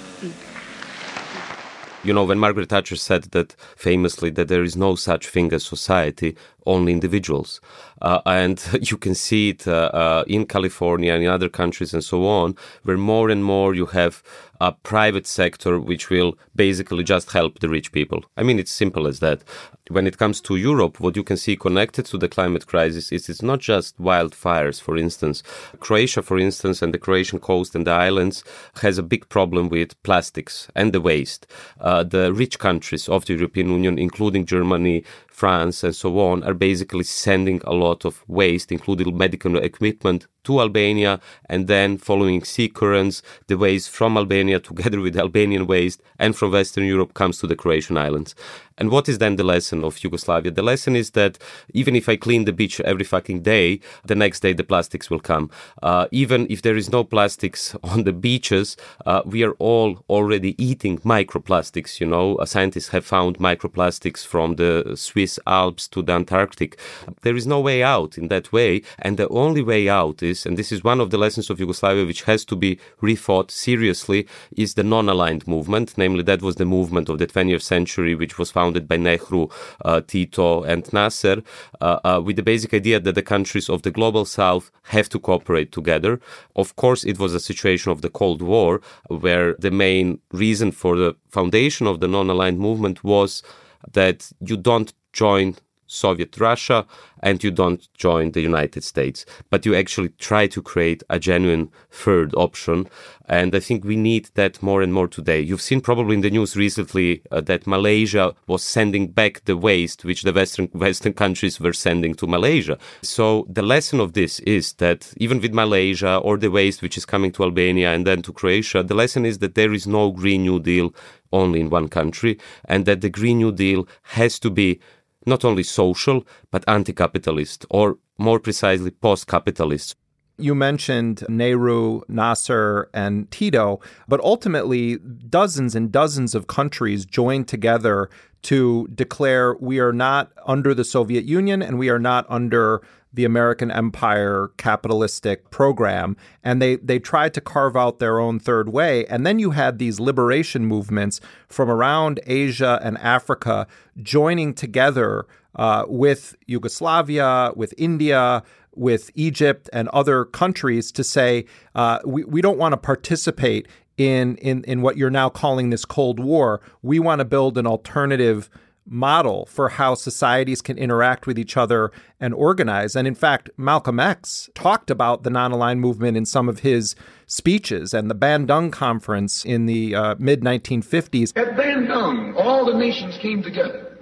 [2.03, 5.63] You know, when Margaret Thatcher said that famously that there is no such thing as
[5.63, 6.35] society,
[6.65, 7.61] only individuals.
[8.01, 12.03] Uh, and you can see it uh, uh, in California and in other countries and
[12.03, 14.23] so on, where more and more you have
[14.63, 18.23] a private sector which will basically just help the rich people.
[18.37, 19.43] I mean, it's simple as that.
[19.89, 23.27] When it comes to Europe, what you can see connected to the climate crisis is
[23.27, 25.43] it's not just wildfires, for instance.
[25.81, 28.45] Croatia, for instance, and the Croatian coast and the islands
[28.81, 31.45] has a big problem with plastics and the waste.
[31.81, 36.57] Uh, the rich countries of the European Union, including Germany, France, and so on, are
[36.57, 41.19] basically sending a lot of waste, including medical equipment, to Albania,
[41.49, 46.51] and then following sea currents, the waste from Albania, together with Albanian waste, and from
[46.51, 48.35] Western Europe, comes to the Croatian islands.
[48.77, 50.51] And what is then the lesson of Yugoslavia?
[50.51, 51.37] The lesson is that
[51.73, 55.19] even if I clean the beach every fucking day, the next day the plastics will
[55.19, 55.49] come.
[55.81, 58.75] Uh, even if there is no plastics on the beaches,
[59.05, 61.99] uh, we are all already eating microplastics.
[61.99, 66.79] You know, uh, scientists have found microplastics from the Swiss Alps to the Antarctic.
[67.21, 68.81] There is no way out in that way.
[68.99, 72.05] And the only way out is, and this is one of the lessons of Yugoslavia
[72.05, 75.93] which has to be rethought seriously, is the non aligned movement.
[75.97, 79.47] Namely, that was the movement of the 20th century which was founded by Nehru,
[79.83, 81.37] uh, Tito, and Nasser,
[81.81, 85.19] uh, uh, with the basic idea that the countries of the global south have to
[85.19, 86.13] cooperate together.
[86.55, 88.81] Of course, it was a situation of the Cold War
[89.25, 93.43] where the main reason for the foundation of the non aligned movement was
[93.91, 95.55] that you don't join
[95.93, 96.85] Soviet Russia
[97.21, 101.71] and you don't join the United States, but you actually try to create a genuine
[101.89, 102.87] third option.
[103.29, 105.39] And I think we need that more and more today.
[105.39, 110.03] You've seen probably in the news recently uh, that Malaysia was sending back the waste
[110.03, 112.77] which the Western Western countries were sending to Malaysia.
[113.01, 117.05] So the lesson of this is that even with Malaysia or the waste which is
[117.05, 120.41] coming to Albania and then to Croatia, the lesson is that there is no Green
[120.43, 120.93] New Deal
[121.31, 124.79] only in one country, and that the Green New Deal has to be
[125.25, 129.95] not only social, but anti capitalist, or more precisely, post capitalist.
[130.37, 138.09] You mentioned Nehru, Nasser, and Tito, but ultimately, dozens and dozens of countries joined together
[138.43, 142.81] to declare we are not under the Soviet Union and we are not under
[143.13, 146.17] the American empire capitalistic program.
[146.43, 149.05] And they, they tried to carve out their own third way.
[149.05, 153.67] And then you had these liberation movements from around Asia and Africa
[154.01, 155.25] joining together
[155.55, 158.43] uh, with Yugoslavia, with India,
[158.75, 161.45] with Egypt and other countries to say
[161.75, 163.67] uh, we, we don't want to participate
[163.97, 166.61] in, in, in what you're now calling this Cold War.
[166.81, 168.49] We want to build an alternative
[168.85, 172.95] model for how societies can interact with each other and organize.
[172.95, 176.95] And in fact, Malcolm X talked about the non aligned movement in some of his
[177.25, 181.35] speeches and the Bandung Conference in the uh, mid 1950s.
[181.35, 183.97] At Bandung, all the nations came together.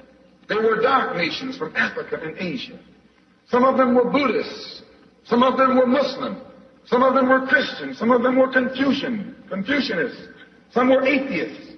[0.48, 2.78] There were dark nations from Africa and Asia.
[3.50, 4.82] Some of them were Buddhists,
[5.24, 6.42] some of them were Muslim,
[6.86, 10.28] some of them were Christian, some of them were Confucian, Confucianists,
[10.72, 11.78] some were atheists.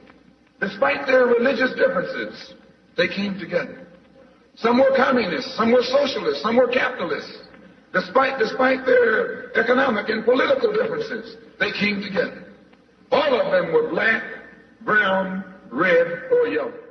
[0.60, 2.54] Despite their religious differences,
[2.98, 3.88] they came together.
[4.56, 7.40] Some were communists, some were socialists, some were capitalists.
[7.94, 12.54] Despite, despite their economic and political differences, they came together.
[13.12, 14.24] All of them were black,
[14.82, 16.83] brown, red, or yellow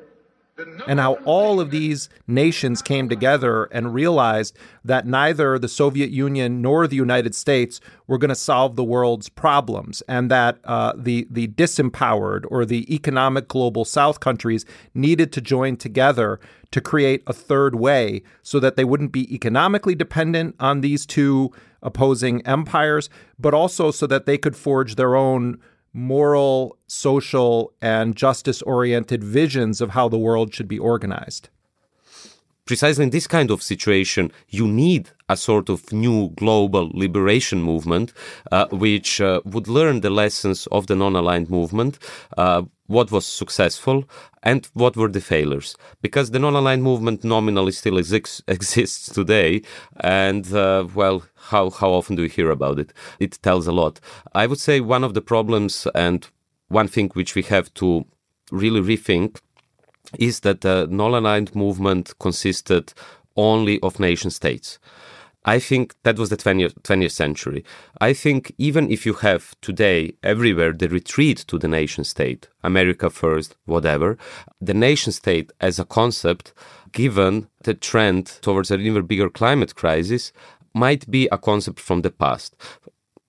[0.86, 6.62] and how all of these nations came together and realized that neither the Soviet Union
[6.62, 11.26] nor the United States were going to solve the world's problems, and that uh, the
[11.30, 14.64] the disempowered or the economic global South countries
[14.94, 16.40] needed to join together
[16.70, 21.50] to create a third way, so that they wouldn't be economically dependent on these two
[21.82, 25.58] opposing empires, but also so that they could forge their own
[25.92, 31.48] moral, social, and justice oriented visions of how the world should be organized.
[32.64, 38.12] Precisely in this kind of situation, you need a sort of new global liberation movement,
[38.52, 41.98] uh, which uh, would learn the lessons of the non aligned movement,
[42.38, 42.62] uh,
[42.92, 44.04] what was successful,
[44.42, 45.76] and what were the failures.
[46.00, 49.62] Because the non aligned movement nominally still exi- exists today,
[50.00, 52.92] and uh, well, how, how often do we hear about it?
[53.18, 54.00] It tells a lot.
[54.34, 56.26] I would say one of the problems and
[56.68, 58.06] one thing which we have to
[58.50, 59.40] really rethink
[60.18, 62.92] is that the non-aligned movement consisted
[63.36, 64.78] only of nation states.
[65.44, 67.64] I think that was the 20th, 20th century.
[68.00, 73.10] I think even if you have today everywhere the retreat to the nation state, America
[73.10, 74.16] first, whatever,
[74.60, 76.52] the nation state as a concept,
[76.92, 80.32] given the trend towards an even bigger climate crisis,
[80.74, 82.56] might be a concept from the past.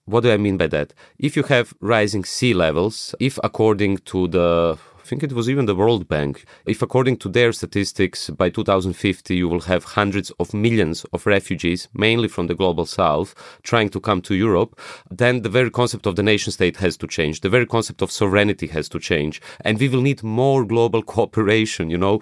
[0.06, 0.94] What do I mean by that?
[1.18, 5.66] If you have rising sea levels, if according to the I think it was even
[5.66, 6.46] the World Bank.
[6.66, 11.90] If, according to their statistics, by 2050 you will have hundreds of millions of refugees,
[11.94, 14.80] mainly from the global south, trying to come to Europe,
[15.12, 17.42] then the very concept of the nation state has to change.
[17.42, 19.42] The very concept of sovereignty has to change.
[19.60, 22.22] And we will need more global cooperation, you know.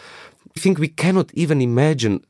[0.58, 2.26] I think we cannot even imagine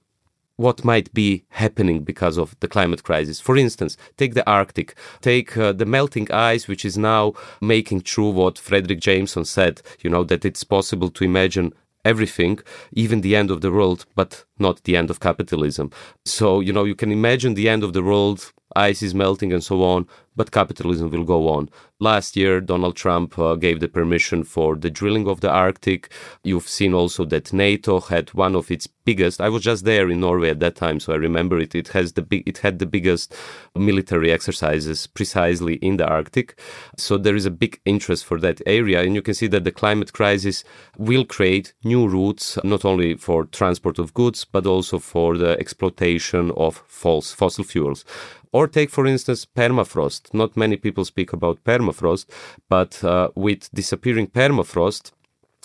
[0.62, 3.40] what might be happening because of the climate crisis.
[3.40, 8.30] For instance, take the Arctic, take uh, the melting ice, which is now making true
[8.30, 11.74] what Fredric Jameson said, you know, that it's possible to imagine
[12.06, 12.60] everything,
[12.94, 15.92] even the end of the world, but not the end of capitalism.
[16.26, 19.64] So, you know, you can imagine the end of the world, ice is melting and
[19.64, 21.70] so on, but capitalism will go on.
[22.00, 26.12] Last year, Donald Trump uh, gave the permission for the drilling of the Arctic.
[26.44, 29.40] You've seen also that NATO had one of its biggest.
[29.40, 31.76] I was just there in Norway at that time, so I remember it.
[31.76, 32.48] It has the big.
[32.48, 33.36] It had the biggest
[33.76, 36.60] military exercises precisely in the Arctic.
[36.98, 39.72] So there is a big interest for that area, and you can see that the
[39.72, 40.64] climate crisis
[40.98, 46.52] will create new routes, not only for transport of goods, but also for the exploitation
[46.58, 48.06] of false fossil fuels.
[48.54, 50.34] Or take, for instance, permafrost.
[50.34, 52.26] Not many people speak about permafrost,
[52.68, 55.12] but uh, with disappearing permafrost,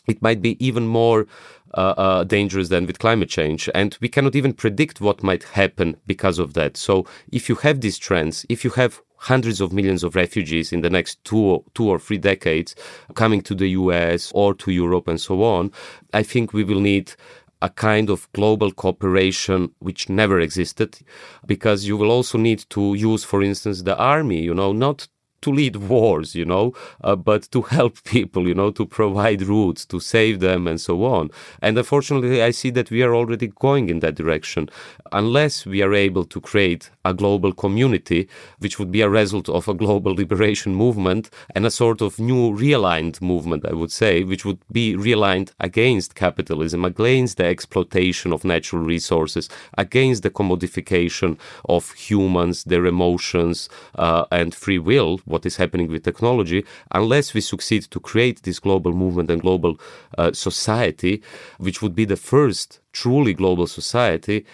[0.07, 1.27] it might be even more
[1.75, 3.69] uh, uh, dangerous than with climate change.
[3.75, 6.77] And we cannot even predict what might happen because of that.
[6.77, 10.83] So if you have these trends, if you have hundreds of millions of refugees in
[10.83, 12.75] the next two, two or three decades
[13.15, 15.73] coming to the US or to Europe and so on,
[16.13, 17.13] I think we will need
[17.63, 20.99] a kind of global cooperation which never existed
[21.47, 25.09] because you will also need to use for instance the army you know not
[25.43, 29.85] to lead wars, you know, uh, but to help people, you know, to provide routes,
[29.87, 31.31] to save them, and so on.
[31.63, 34.69] And unfortunately, I see that we are already going in that direction.
[35.13, 39.69] Unless we are able to create a global community, which would be a result of
[39.69, 44.45] a global liberation movement and a sort of new realigned movement, I would say, which
[44.45, 49.49] would be realigned against capitalism, against the exploitation of natural resources,
[49.79, 51.39] against the commodification
[51.69, 57.41] of humans, their emotions, uh, and free will what is happening with technology, unless we
[57.41, 59.79] succeed to create this global movement and global
[60.17, 61.23] uh, society,
[61.59, 64.47] which would be the first truly global society,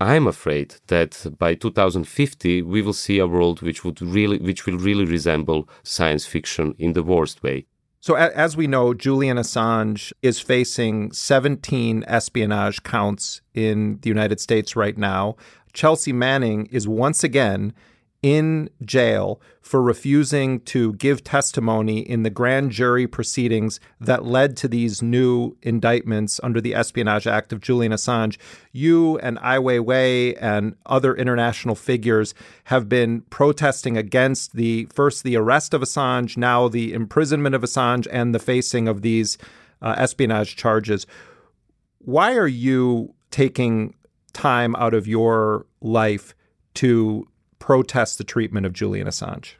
[0.00, 4.78] I'm afraid that by 2050 we will see a world which would really, which will
[4.78, 7.66] really resemble science fiction in the worst way.
[8.02, 14.74] So, as we know, Julian Assange is facing 17 espionage counts in the United States
[14.74, 15.36] right now.
[15.74, 17.74] Chelsea Manning is once again
[18.22, 24.68] in jail for refusing to give testimony in the grand jury proceedings that led to
[24.68, 28.36] these new indictments under the Espionage Act of Julian Assange.
[28.72, 32.34] You and Ai Weiwei and other international figures
[32.64, 38.06] have been protesting against the first the arrest of Assange, now the imprisonment of Assange,
[38.10, 39.38] and the facing of these
[39.80, 41.06] uh, espionage charges.
[41.98, 43.94] Why are you taking
[44.32, 46.34] time out of your life
[46.74, 47.26] to
[47.60, 49.54] protest the treatment of Julian Assange?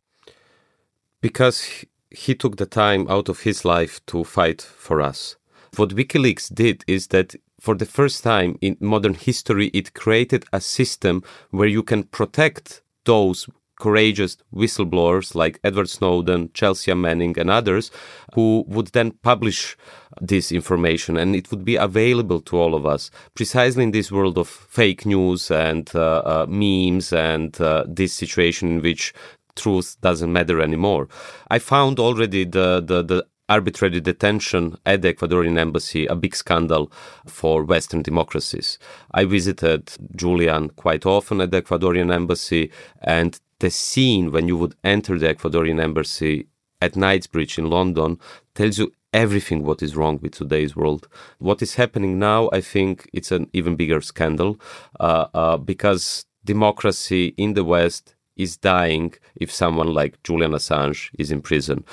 [1.20, 5.36] Because he took the time out of his life to fight for us.
[5.77, 10.60] What WikiLeaks did is that for the first time in modern history, it created a
[10.60, 13.48] system where you can protect those
[13.81, 17.90] courageous whistleblowers like Edward Snowden, Chelsea Manning, and others
[18.35, 19.77] who would then publish
[20.20, 24.36] this information and it would be available to all of us precisely in this world
[24.39, 29.15] of fake news and uh, uh, memes and uh, this situation in which
[29.57, 31.09] truth doesn't matter anymore.
[31.51, 36.90] I found already the, the, the arbitrary detention at the Ecuadorian embassy a big scandal
[37.27, 38.78] for Western democracies.
[39.12, 42.70] I visited Julian quite often at the Ecuadorian embassy,
[43.02, 46.47] and the scene when you would enter the Ecuadorian embassy
[46.82, 48.19] at Knightsbridge in London
[48.55, 51.09] tells you everything what is wrong with today's world.
[51.39, 54.59] What is happening now, I think it's an even bigger scandal
[54.99, 61.31] uh, uh, because democracy in the West is dying if someone like Julian Assange is
[61.31, 61.85] in prison.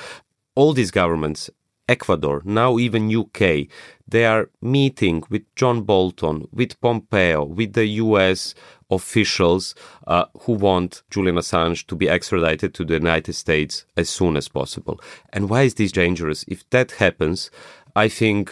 [0.56, 1.50] All these governments
[1.88, 3.68] Ecuador, now even UK,
[4.08, 8.54] they are meeting with John Bolton, with Pompeo, with the US
[8.90, 14.38] officials uh, who want Julian Assange to be extradited to the United States as soon
[14.38, 15.00] as possible.
[15.34, 16.46] And why is this dangerous?
[16.48, 17.52] If that happens,
[17.96, 18.52] I think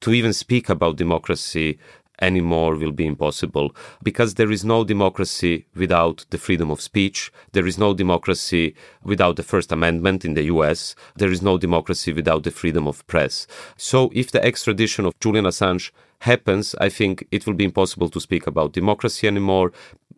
[0.00, 1.78] to even speak about democracy
[2.20, 7.32] anymore will be impossible because there is no democracy without the freedom of speech.
[7.52, 10.94] There is no democracy without the First Amendment in the US.
[11.16, 13.46] There is no democracy without the freedom of press.
[13.76, 15.90] So if the extradition of Julian Assange
[16.20, 19.72] happens, I think it will be impossible to speak about democracy anymore.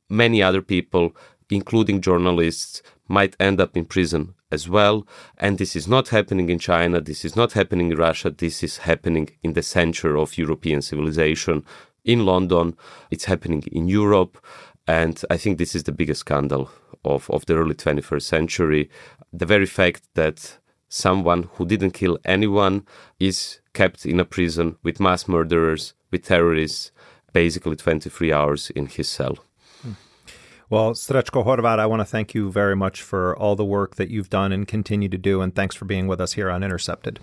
[0.08, 1.14] Many other people,
[1.50, 5.06] including journalists, might end up in prison as well.
[5.36, 7.00] And this is not happening in China.
[7.00, 8.30] This is not happening in Russia.
[8.30, 11.64] This is happening in the center of European civilization
[12.04, 12.76] in London.
[13.10, 14.38] It's happening in Europe.
[14.86, 16.70] And I think this is the biggest scandal
[17.04, 18.90] of, of the early 21st century.
[19.32, 20.58] The very fact that
[20.88, 22.86] someone who didn't kill anyone
[23.20, 26.90] is kept in a prison with mass murderers, with terrorists,
[27.32, 29.36] basically 23 hours in his cell.
[29.82, 29.92] Hmm.
[30.70, 34.10] Well, Srećko Horvat, I want to thank you very much for all the work that
[34.10, 37.20] you've done and continue to do, and thanks for being with us here on Intercepted.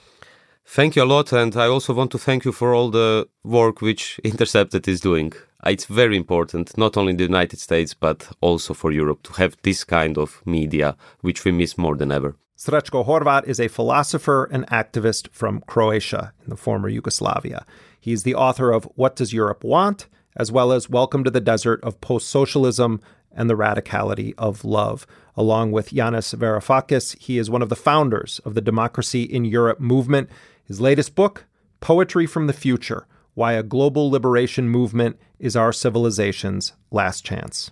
[0.67, 3.81] Thank you a lot, and I also want to thank you for all the work
[3.81, 5.31] which Intercepted is doing.
[5.65, 9.33] Uh, it's very important, not only in the United States, but also for Europe, to
[9.33, 12.35] have this kind of media, which we miss more than ever.
[12.57, 17.65] Srećko Horvat is a philosopher and activist from Croatia in the former Yugoslavia.
[17.99, 20.07] He's the author of What Does Europe Want?
[20.37, 22.99] as well as Welcome to the Desert of Post Socialism
[23.31, 25.07] and the Radicality of Love.
[25.37, 29.79] Along with Yanis Varoufakis, he is one of the founders of the Democracy in Europe
[29.79, 30.29] movement.
[30.67, 31.45] His latest book,
[31.79, 33.05] Poetry from the Future
[33.35, 37.71] Why a Global Liberation Movement is Our Civilization's Last Chance.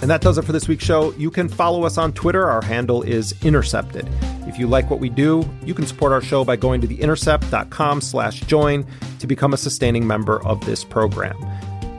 [0.00, 1.12] And that does it for this week's show.
[1.12, 2.48] You can follow us on Twitter.
[2.48, 4.08] Our handle is Intercepted.
[4.46, 8.00] If you like what we do, you can support our show by going to theintercept.com
[8.00, 8.86] slash join
[9.18, 11.36] to become a sustaining member of this program.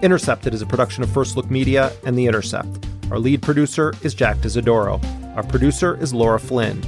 [0.02, 2.95] Intercepted is a production of First Look Media and The Intercept.
[3.12, 5.00] Our lead producer is Jack D'Isidoro.
[5.36, 6.82] Our producer is Laura Flynn.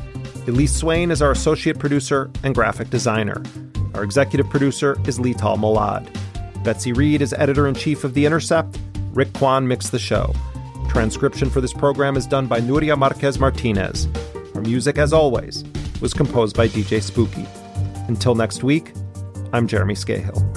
[0.47, 3.43] Elise Swain is our associate producer and graphic designer.
[3.93, 6.07] Our executive producer is Leital Molad.
[6.63, 8.79] Betsy Reed is editor in chief of The Intercept.
[9.11, 10.33] Rick Kwan mixed the show.
[10.89, 14.07] Transcription for this program is done by Nuria Marquez Martinez.
[14.55, 15.63] Our music, as always,
[16.01, 17.45] was composed by DJ Spooky.
[18.07, 18.91] Until next week,
[19.53, 20.56] I'm Jeremy Scahill.